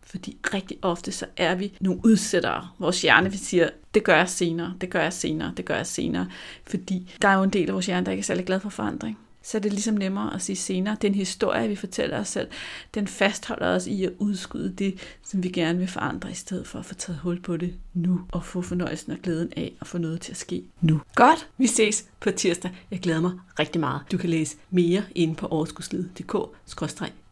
fordi 0.06 0.38
rigtig 0.54 0.78
ofte 0.82 1.12
så 1.12 1.26
er 1.36 1.54
vi 1.54 1.72
nogle 1.80 2.00
udsættere. 2.04 2.68
Vores 2.78 3.02
hjerne 3.02 3.30
vi 3.30 3.36
siger, 3.36 3.70
det 3.94 4.04
gør 4.04 4.16
jeg 4.16 4.28
senere, 4.28 4.74
det 4.80 4.90
gør 4.90 5.02
jeg 5.02 5.12
senere, 5.12 5.52
det 5.56 5.64
gør 5.64 5.76
jeg 5.76 5.86
senere. 5.86 6.28
Fordi 6.66 7.12
der 7.22 7.28
er 7.28 7.36
jo 7.36 7.42
en 7.42 7.50
del 7.50 7.68
af 7.68 7.74
vores 7.74 7.86
hjerne, 7.86 8.06
der 8.06 8.12
ikke 8.12 8.20
er 8.20 8.24
særlig 8.24 8.46
glad 8.46 8.60
for 8.60 8.68
forandring 8.68 9.18
så 9.44 9.58
er 9.58 9.60
det 9.60 9.72
ligesom 9.72 9.94
nemmere 9.94 10.34
at 10.34 10.42
sige 10.42 10.56
senere. 10.56 10.96
Den 11.02 11.14
historie, 11.14 11.68
vi 11.68 11.76
fortæller 11.76 12.20
os 12.20 12.28
selv, 12.28 12.48
den 12.94 13.06
fastholder 13.06 13.66
os 13.66 13.86
i 13.86 14.04
at 14.04 14.12
udskyde 14.18 14.72
det, 14.72 14.98
som 15.22 15.42
vi 15.42 15.48
gerne 15.48 15.78
vil 15.78 15.88
forandre, 15.88 16.30
i 16.30 16.34
stedet 16.34 16.66
for 16.66 16.78
at 16.78 16.86
få 16.86 16.94
taget 16.94 17.18
hul 17.18 17.40
på 17.40 17.56
det 17.56 17.74
nu, 17.94 18.20
og 18.32 18.44
få 18.44 18.62
fornøjelsen 18.62 19.12
og 19.12 19.18
glæden 19.22 19.52
af 19.56 19.72
at 19.80 19.86
få 19.86 19.98
noget 19.98 20.20
til 20.20 20.32
at 20.32 20.36
ske 20.36 20.64
nu. 20.80 21.00
Godt, 21.14 21.48
vi 21.58 21.66
ses 21.66 22.04
på 22.20 22.30
tirsdag. 22.30 22.70
Jeg 22.90 23.00
glæder 23.00 23.20
mig 23.20 23.32
rigtig 23.58 23.80
meget. 23.80 24.02
Du 24.12 24.18
kan 24.18 24.30
læse 24.30 24.56
mere 24.70 25.04
inde 25.14 25.34
på 25.34 25.46
overskudslivet.dk 25.46 26.36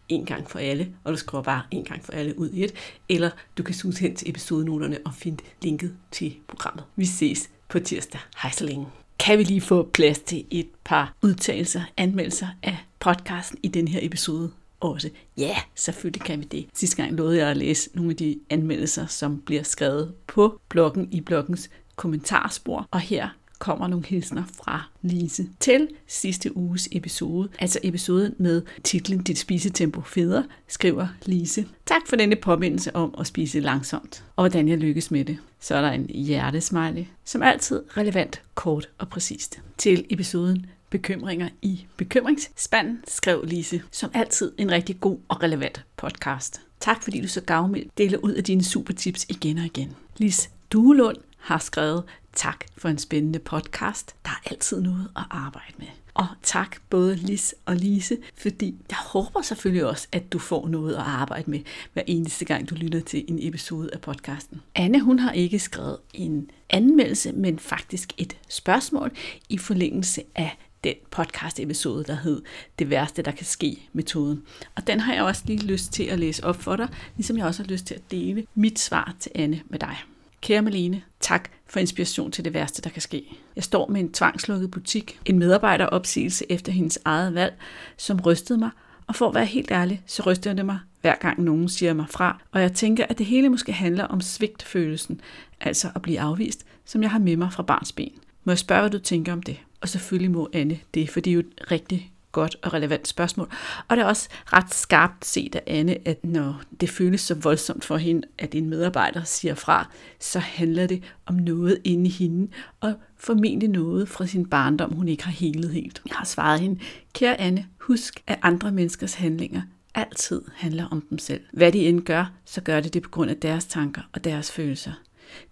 en 0.08 0.26
gang 0.26 0.50
for 0.50 0.58
alle, 0.58 0.94
og 1.04 1.12
du 1.12 1.16
skriver 1.16 1.42
bare 1.42 1.62
en 1.70 1.84
gang 1.84 2.04
for 2.04 2.12
alle 2.12 2.38
ud 2.38 2.50
i 2.50 2.64
et, 2.64 2.72
eller 3.08 3.30
du 3.58 3.62
kan 3.62 3.74
suge 3.74 3.98
hen 4.00 4.16
til 4.16 4.30
episodenoterne 4.30 4.98
og 5.04 5.14
finde 5.14 5.44
linket 5.62 5.94
til 6.10 6.36
programmet. 6.48 6.84
Vi 6.96 7.04
ses 7.04 7.50
på 7.68 7.78
tirsdag. 7.78 8.20
Hej 8.42 8.50
så 8.50 8.64
længe 8.64 8.86
kan 9.22 9.38
vi 9.38 9.44
lige 9.44 9.60
få 9.60 9.82
plads 9.82 10.18
til 10.18 10.44
et 10.50 10.68
par 10.84 11.14
udtalelser, 11.22 11.82
anmeldelser 11.96 12.46
af 12.62 12.76
podcasten 13.00 13.58
i 13.62 13.68
den 13.68 13.88
her 13.88 14.00
episode 14.02 14.50
også? 14.80 15.10
Ja, 15.36 15.56
selvfølgelig 15.74 16.22
kan 16.22 16.38
vi 16.38 16.44
det. 16.44 16.66
Sidste 16.74 16.96
gang 16.96 17.12
lovede 17.12 17.38
jeg 17.38 17.48
at 17.48 17.56
læse 17.56 17.90
nogle 17.94 18.10
af 18.10 18.16
de 18.16 18.38
anmeldelser, 18.50 19.06
som 19.06 19.40
bliver 19.40 19.62
skrevet 19.62 20.14
på 20.26 20.60
bloggen 20.68 21.08
i 21.12 21.20
bloggens 21.20 21.70
kommentarspor, 21.96 22.88
og 22.90 23.00
her 23.00 23.28
kommer 23.62 23.86
nogle 23.86 24.06
hilsner 24.06 24.42
fra 24.54 24.88
Lise 25.02 25.48
til 25.60 25.88
sidste 26.06 26.56
uges 26.56 26.88
episode, 26.92 27.48
altså 27.58 27.78
episoden 27.82 28.34
med 28.38 28.62
titlen 28.84 29.22
Dit 29.22 29.38
spisetempo 29.38 30.00
federe, 30.00 30.44
skriver 30.68 31.08
Lise. 31.26 31.66
Tak 31.86 32.00
for 32.08 32.16
denne 32.16 32.36
påmindelse 32.36 32.96
om 32.96 33.14
at 33.18 33.26
spise 33.26 33.60
langsomt, 33.60 34.24
og 34.36 34.42
hvordan 34.42 34.68
jeg 34.68 34.78
lykkes 34.78 35.10
med 35.10 35.24
det. 35.24 35.38
Så 35.60 35.74
er 35.74 35.80
der 35.80 35.90
en 35.90 36.06
hjertesmiley, 36.06 37.04
som 37.24 37.42
altid 37.42 37.82
relevant, 37.96 38.42
kort 38.54 38.88
og 38.98 39.08
præcist. 39.08 39.60
Til 39.78 40.04
episoden 40.10 40.66
Bekymringer 40.90 41.48
i 41.62 41.86
bekymringsspanden, 41.96 43.00
skrev 43.08 43.44
Lise, 43.44 43.82
som 43.90 44.10
altid 44.14 44.52
en 44.58 44.70
rigtig 44.70 45.00
god 45.00 45.18
og 45.28 45.42
relevant 45.42 45.84
podcast. 45.96 46.60
Tak 46.80 47.02
fordi 47.02 47.20
du 47.20 47.28
så 47.28 47.40
gavmildt 47.40 47.98
deler 47.98 48.18
ud 48.18 48.32
af 48.32 48.44
dine 48.44 48.64
supertips 48.64 49.26
igen 49.28 49.58
og 49.58 49.64
igen. 49.64 49.92
Lis 50.16 50.50
Duelund 50.72 51.16
har 51.38 51.58
skrevet, 51.58 52.04
Tak 52.32 52.64
for 52.76 52.88
en 52.88 52.98
spændende 52.98 53.38
podcast. 53.38 54.14
Der 54.24 54.30
er 54.30 54.50
altid 54.50 54.80
noget 54.80 55.08
at 55.16 55.24
arbejde 55.30 55.74
med. 55.78 55.86
Og 56.14 56.26
tak 56.42 56.76
både 56.90 57.16
Lis 57.16 57.54
og 57.66 57.76
Lise, 57.76 58.18
fordi 58.36 58.74
jeg 58.90 58.98
håber 58.98 59.42
selvfølgelig 59.42 59.86
også, 59.86 60.08
at 60.12 60.32
du 60.32 60.38
får 60.38 60.68
noget 60.68 60.94
at 60.94 61.02
arbejde 61.02 61.50
med 61.50 61.60
hver 61.92 62.02
eneste 62.06 62.44
gang, 62.44 62.70
du 62.70 62.74
lytter 62.74 63.00
til 63.00 63.24
en 63.28 63.38
episode 63.40 63.90
af 63.92 64.00
podcasten. 64.00 64.60
Anne, 64.74 65.00
hun 65.00 65.18
har 65.18 65.32
ikke 65.32 65.58
skrevet 65.58 65.96
en 66.14 66.50
anmeldelse, 66.70 67.32
men 67.32 67.58
faktisk 67.58 68.12
et 68.18 68.36
spørgsmål 68.48 69.10
i 69.48 69.58
forlængelse 69.58 70.22
af 70.34 70.58
den 70.84 70.94
podcast-episode, 71.10 72.04
der 72.04 72.14
hed 72.14 72.42
Det 72.78 72.90
værste, 72.90 73.22
der 73.22 73.30
kan 73.30 73.46
ske 73.46 73.88
metoden. 73.92 74.42
Og 74.76 74.86
den 74.86 75.00
har 75.00 75.14
jeg 75.14 75.22
også 75.22 75.42
lige 75.46 75.66
lyst 75.66 75.92
til 75.92 76.04
at 76.04 76.18
læse 76.18 76.44
op 76.44 76.56
for 76.56 76.76
dig, 76.76 76.88
ligesom 77.16 77.38
jeg 77.38 77.46
også 77.46 77.62
har 77.62 77.68
lyst 77.68 77.86
til 77.86 77.94
at 77.94 78.10
dele 78.10 78.46
mit 78.54 78.78
svar 78.78 79.14
til 79.20 79.32
Anne 79.34 79.60
med 79.70 79.78
dig. 79.78 79.96
Kære 80.42 80.62
Malene, 80.62 81.02
tak 81.20 81.48
for 81.66 81.80
inspiration 81.80 82.32
til 82.32 82.44
det 82.44 82.54
værste, 82.54 82.82
der 82.82 82.90
kan 82.90 83.02
ske. 83.02 83.38
Jeg 83.56 83.64
står 83.64 83.88
med 83.88 84.00
en 84.00 84.12
tvangslukket 84.12 84.70
butik, 84.70 85.20
en 85.24 85.38
medarbejderopsigelse 85.38 86.44
efter 86.48 86.72
hendes 86.72 86.98
eget 87.04 87.34
valg, 87.34 87.54
som 87.96 88.20
rystede 88.20 88.58
mig, 88.58 88.70
og 89.06 89.14
for 89.14 89.28
at 89.28 89.34
være 89.34 89.46
helt 89.46 89.70
ærlig, 89.70 90.02
så 90.06 90.22
rystede 90.22 90.56
det 90.56 90.66
mig 90.66 90.78
hver 91.00 91.14
gang 91.20 91.42
nogen 91.42 91.68
siger 91.68 91.94
mig 91.94 92.06
fra, 92.10 92.40
og 92.52 92.60
jeg 92.60 92.72
tænker, 92.72 93.06
at 93.08 93.18
det 93.18 93.26
hele 93.26 93.48
måske 93.48 93.72
handler 93.72 94.04
om 94.04 94.20
svigtfølelsen, 94.20 95.20
altså 95.60 95.88
at 95.94 96.02
blive 96.02 96.20
afvist, 96.20 96.66
som 96.84 97.02
jeg 97.02 97.10
har 97.10 97.18
med 97.18 97.36
mig 97.36 97.52
fra 97.52 97.62
barns 97.62 97.92
ben. 97.92 98.12
Må 98.44 98.52
jeg 98.52 98.58
spørge, 98.58 98.80
hvad 98.80 98.90
du 98.90 98.98
tænker 98.98 99.32
om 99.32 99.42
det? 99.42 99.60
Og 99.80 99.88
selvfølgelig 99.88 100.30
må 100.30 100.48
Anne 100.52 100.78
det, 100.94 101.10
for 101.10 101.20
det 101.20 101.30
er 101.30 101.34
jo 101.34 101.40
et 101.40 101.70
rigtig 101.70 102.11
godt 102.32 102.56
og 102.62 102.72
relevant 102.72 103.08
spørgsmål. 103.08 103.48
Og 103.88 103.96
det 103.96 104.02
er 104.02 104.06
også 104.06 104.28
ret 104.46 104.74
skarpt 104.74 105.24
set 105.24 105.54
af 105.54 105.62
Anne, 105.66 106.08
at 106.08 106.24
når 106.24 106.62
det 106.80 106.90
føles 106.90 107.20
så 107.20 107.34
voldsomt 107.34 107.84
for 107.84 107.96
hende, 107.96 108.22
at 108.38 108.54
en 108.54 108.70
medarbejder 108.70 109.24
siger 109.24 109.54
fra, 109.54 109.88
så 110.20 110.38
handler 110.38 110.86
det 110.86 111.02
om 111.26 111.34
noget 111.34 111.78
inde 111.84 112.06
i 112.06 112.12
hende, 112.12 112.48
og 112.80 112.94
formentlig 113.16 113.68
noget 113.68 114.08
fra 114.08 114.26
sin 114.26 114.46
barndom, 114.46 114.92
hun 114.92 115.08
ikke 115.08 115.24
har 115.24 115.32
helet 115.32 115.70
helt. 115.70 116.02
Jeg 116.08 116.16
har 116.16 116.24
svaret 116.24 116.60
hende, 116.60 116.80
kære 117.12 117.40
Anne, 117.40 117.66
husk, 117.78 118.22
at 118.26 118.38
andre 118.42 118.72
menneskers 118.72 119.14
handlinger 119.14 119.62
altid 119.94 120.42
handler 120.54 120.88
om 120.90 121.00
dem 121.10 121.18
selv. 121.18 121.40
Hvad 121.52 121.72
de 121.72 121.86
end 121.86 122.00
gør, 122.00 122.32
så 122.44 122.60
gør 122.60 122.80
det 122.80 122.94
det 122.94 123.02
på 123.02 123.10
grund 123.10 123.30
af 123.30 123.36
deres 123.36 123.64
tanker 123.64 124.02
og 124.12 124.24
deres 124.24 124.52
følelser. 124.52 124.92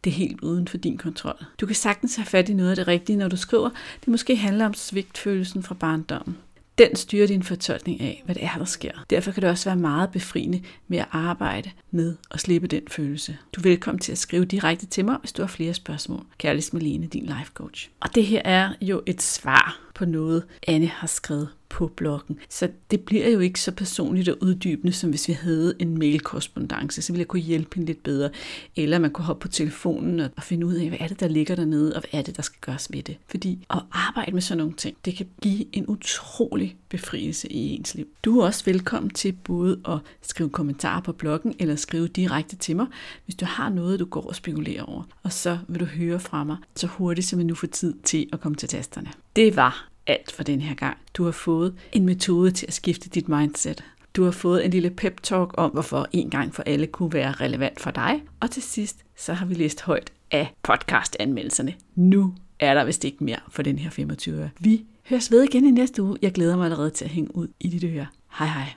Det 0.04 0.10
er 0.10 0.14
helt 0.14 0.40
uden 0.40 0.68
for 0.68 0.76
din 0.76 0.98
kontrol. 0.98 1.44
Du 1.60 1.66
kan 1.66 1.76
sagtens 1.76 2.16
have 2.16 2.26
fat 2.26 2.48
i 2.48 2.54
noget 2.54 2.70
af 2.70 2.76
det 2.76 2.88
rigtige, 2.88 3.16
når 3.16 3.28
du 3.28 3.36
skriver. 3.36 3.70
Det 4.00 4.08
måske 4.08 4.36
handler 4.36 4.66
om 4.66 4.74
svigtfølelsen 4.74 5.62
fra 5.62 5.74
barndommen. 5.74 6.36
Den 6.80 6.96
styrer 6.96 7.26
din 7.26 7.42
fortolkning 7.42 8.00
af, 8.00 8.22
hvad 8.24 8.34
det 8.34 8.44
er, 8.44 8.58
der 8.58 8.64
sker. 8.64 8.90
Derfor 9.10 9.32
kan 9.32 9.42
det 9.42 9.50
også 9.50 9.68
være 9.68 9.76
meget 9.76 10.10
befriende 10.10 10.62
med 10.88 10.98
at 10.98 11.06
arbejde 11.12 11.70
med 11.90 12.16
at 12.30 12.40
slippe 12.40 12.66
den 12.66 12.82
følelse. 12.88 13.38
Du 13.52 13.60
er 13.60 13.62
velkommen 13.62 13.98
til 13.98 14.12
at 14.12 14.18
skrive 14.18 14.44
direkte 14.44 14.86
til 14.86 15.04
mig, 15.04 15.16
hvis 15.20 15.32
du 15.32 15.42
har 15.42 15.46
flere 15.46 15.74
spørgsmål. 15.74 16.24
Kærligst 16.38 16.74
Malene, 16.74 17.06
din 17.06 17.22
life 17.22 17.52
coach. 17.54 17.90
Og 18.00 18.14
det 18.14 18.24
her 18.24 18.42
er 18.44 18.72
jo 18.80 19.02
et 19.06 19.22
svar 19.22 19.80
på 20.00 20.04
noget, 20.04 20.44
Anne 20.66 20.86
har 20.86 21.06
skrevet 21.06 21.48
på 21.68 21.86
bloggen. 21.96 22.38
Så 22.48 22.68
det 22.90 23.00
bliver 23.00 23.28
jo 23.28 23.38
ikke 23.38 23.60
så 23.60 23.72
personligt 23.72 24.28
og 24.28 24.36
uddybende, 24.40 24.92
som 24.92 25.10
hvis 25.10 25.28
vi 25.28 25.32
havde 25.32 25.74
en 25.78 25.98
mailkorrespondence. 25.98 27.02
Så 27.02 27.12
ville 27.12 27.20
jeg 27.20 27.28
kunne 27.28 27.42
hjælpe 27.42 27.74
hende 27.74 27.86
lidt 27.86 28.02
bedre. 28.02 28.30
Eller 28.76 28.98
man 28.98 29.10
kunne 29.10 29.24
hoppe 29.24 29.42
på 29.42 29.48
telefonen 29.48 30.20
og 30.20 30.42
finde 30.42 30.66
ud 30.66 30.74
af, 30.74 30.88
hvad 30.88 30.98
er 31.00 31.08
det, 31.08 31.20
der 31.20 31.28
ligger 31.28 31.54
dernede, 31.54 31.94
og 31.94 32.00
hvad 32.00 32.20
er 32.20 32.24
det, 32.24 32.36
der 32.36 32.42
skal 32.42 32.58
gøres 32.60 32.92
ved 32.92 33.02
det. 33.02 33.16
Fordi 33.28 33.66
at 33.70 33.82
arbejde 33.92 34.32
med 34.32 34.42
sådan 34.42 34.58
nogle 34.58 34.72
ting, 34.72 34.96
det 35.04 35.16
kan 35.16 35.26
give 35.42 35.76
en 35.76 35.84
utrolig 35.88 36.76
befrielse 36.88 37.52
i 37.52 37.74
ens 37.74 37.94
liv. 37.94 38.06
Du 38.24 38.40
er 38.40 38.46
også 38.46 38.64
velkommen 38.64 39.10
til 39.10 39.32
både 39.32 39.80
at 39.88 39.98
skrive 40.22 40.50
kommentarer 40.50 41.00
på 41.00 41.12
bloggen, 41.12 41.54
eller 41.58 41.76
skrive 41.76 42.08
direkte 42.08 42.56
til 42.56 42.76
mig, 42.76 42.86
hvis 43.24 43.34
du 43.34 43.44
har 43.44 43.68
noget, 43.68 44.00
du 44.00 44.04
går 44.04 44.28
og 44.28 44.34
spekulerer 44.34 44.82
over. 44.82 45.02
Og 45.22 45.32
så 45.32 45.58
vil 45.68 45.80
du 45.80 45.84
høre 45.84 46.20
fra 46.20 46.44
mig 46.44 46.56
så 46.76 46.86
hurtigt, 46.86 47.26
som 47.26 47.38
jeg 47.38 47.46
nu 47.46 47.54
får 47.54 47.66
tid 47.66 47.94
til 48.04 48.28
at 48.32 48.40
komme 48.40 48.56
til 48.56 48.68
tasterne. 48.68 49.10
Det 49.36 49.56
var 49.56 49.89
alt 50.06 50.32
for 50.32 50.42
den 50.42 50.60
her 50.60 50.74
gang. 50.74 50.96
Du 51.14 51.24
har 51.24 51.32
fået 51.32 51.74
en 51.92 52.06
metode 52.06 52.50
til 52.50 52.66
at 52.66 52.72
skifte 52.72 53.08
dit 53.08 53.28
mindset. 53.28 53.84
Du 54.16 54.24
har 54.24 54.30
fået 54.30 54.64
en 54.64 54.70
lille 54.70 54.90
pep 54.90 55.22
talk 55.22 55.50
om, 55.54 55.70
hvorfor 55.70 56.06
en 56.12 56.30
gang 56.30 56.54
for 56.54 56.62
alle 56.66 56.86
kunne 56.86 57.12
være 57.12 57.32
relevant 57.32 57.80
for 57.80 57.90
dig. 57.90 58.22
Og 58.40 58.50
til 58.50 58.62
sidst, 58.62 58.96
så 59.16 59.32
har 59.32 59.46
vi 59.46 59.54
læst 59.54 59.82
højt 59.82 60.12
af 60.30 60.54
podcast-anmeldelserne. 60.62 61.74
Nu 61.94 62.34
er 62.60 62.74
der 62.74 62.84
vist 62.84 63.04
ikke 63.04 63.24
mere 63.24 63.40
for 63.48 63.62
den 63.62 63.78
her 63.78 63.90
25 63.90 64.50
Vi 64.60 64.84
høres 65.08 65.30
ved 65.30 65.42
igen 65.42 65.64
i 65.64 65.70
næste 65.70 66.02
uge. 66.02 66.18
Jeg 66.22 66.32
glæder 66.32 66.56
mig 66.56 66.64
allerede 66.64 66.90
til 66.90 67.04
at 67.04 67.10
hænge 67.10 67.36
ud 67.36 67.48
i 67.60 67.68
dit 67.68 67.84
øre. 67.84 68.06
Hej 68.38 68.46
hej. 68.46 68.68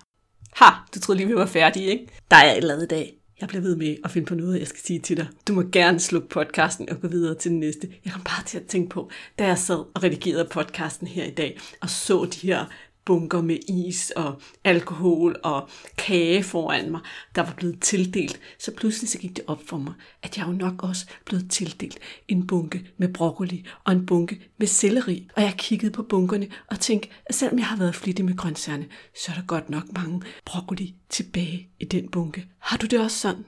Ha, 0.55 0.65
du 0.95 0.99
troede 0.99 1.17
lige, 1.17 1.27
vi 1.27 1.36
var 1.36 1.45
færdige, 1.45 1.86
ikke? 1.86 2.07
Der 2.31 2.38
er 2.38 2.51
et 2.51 2.57
eller 2.57 2.73
andet 2.73 2.89
dag. 2.89 3.13
Jeg 3.43 3.47
bliver 3.49 3.62
ved 3.62 3.75
med 3.75 3.95
at 4.03 4.12
finde 4.12 4.25
på 4.25 4.36
noget, 4.36 4.60
jeg 4.60 4.67
skal 4.67 4.82
sige 4.82 4.99
til 4.99 5.17
dig. 5.17 5.27
Du 5.47 5.53
må 5.53 5.63
gerne 5.71 5.99
slukke 5.99 6.29
podcasten 6.29 6.89
og 6.89 7.01
gå 7.01 7.08
videre 7.08 7.36
til 7.36 7.51
den 7.51 7.60
næste. 7.60 7.89
Jeg 8.06 8.13
kom 8.13 8.21
bare 8.23 8.43
til 8.45 8.58
at 8.58 8.65
tænke 8.65 8.89
på, 8.89 9.10
da 9.39 9.47
jeg 9.47 9.58
sad 9.58 9.75
og 9.75 10.03
redigerede 10.03 10.47
podcasten 10.51 11.08
her 11.08 11.25
i 11.25 11.32
dag, 11.32 11.60
og 11.82 11.89
så 11.89 12.25
de 12.25 12.47
her 12.47 12.65
bunker 13.06 13.42
med 13.42 13.58
is 13.70 14.12
og 14.16 14.42
alkohol 14.63 15.39
og 15.44 15.70
kage 15.98 16.44
foran 16.44 16.92
mig, 16.92 17.02
der 17.36 17.42
var 17.42 17.54
blevet 17.58 17.82
tildelt. 17.82 18.39
Så 18.60 18.72
pludselig 18.76 19.10
så 19.10 19.18
gik 19.18 19.36
det 19.36 19.44
op 19.48 19.62
for 19.68 19.78
mig, 19.78 19.94
at 20.24 20.38
jeg 20.38 20.48
jo 20.48 20.52
nok 20.52 20.84
også 20.84 21.06
blevet 21.26 21.52
tildelt 21.52 22.00
en 22.28 22.48
bunke 22.48 22.92
med 22.98 23.13
broccoli 23.13 23.66
og 23.84 23.92
en 23.92 24.06
bunke 24.06 24.42
med 24.58 24.68
selleri. 24.68 25.28
Og 25.36 25.42
jeg 25.42 25.54
kiggede 25.58 25.92
på 25.92 26.04
bunkerne 26.04 26.48
og 26.68 26.80
tænkte, 26.80 27.10
at 27.26 27.36
selvom 27.36 27.60
jeg 27.60 27.68
har 27.68 27.78
været 27.78 27.96
flittig 27.96 28.26
med 28.26 28.38
grøntsagerne, 28.38 28.86
så 29.16 29.32
er 29.32 29.36
der 29.36 29.46
godt 29.46 29.70
nok 29.70 29.84
mange 29.94 30.22
broccoli 30.46 30.96
tilbage 31.10 31.70
i 31.80 31.86
den 31.86 32.10
bunke. 32.10 32.48
Har 32.60 32.78
du 32.78 32.86
det 32.86 33.00
også 33.00 33.20
sådan? 33.20 33.46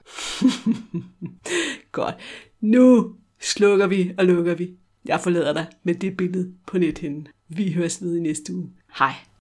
godt. 1.92 2.16
Nu 2.62 3.16
slukker 3.42 3.88
vi 3.88 4.12
og 4.18 4.26
lukker 4.26 4.56
vi. 4.56 4.72
Jeg 5.06 5.20
forlader 5.22 5.54
dig 5.54 5.66
med 5.84 5.96
det 5.96 6.18
billede 6.18 6.54
på 6.68 6.78
nethinden. 6.78 7.28
Vi 7.48 7.72
høres 7.72 8.02
ved 8.02 8.18
i 8.18 8.20
næste 8.20 8.54
uge. 8.56 8.70
Hej. 8.98 9.14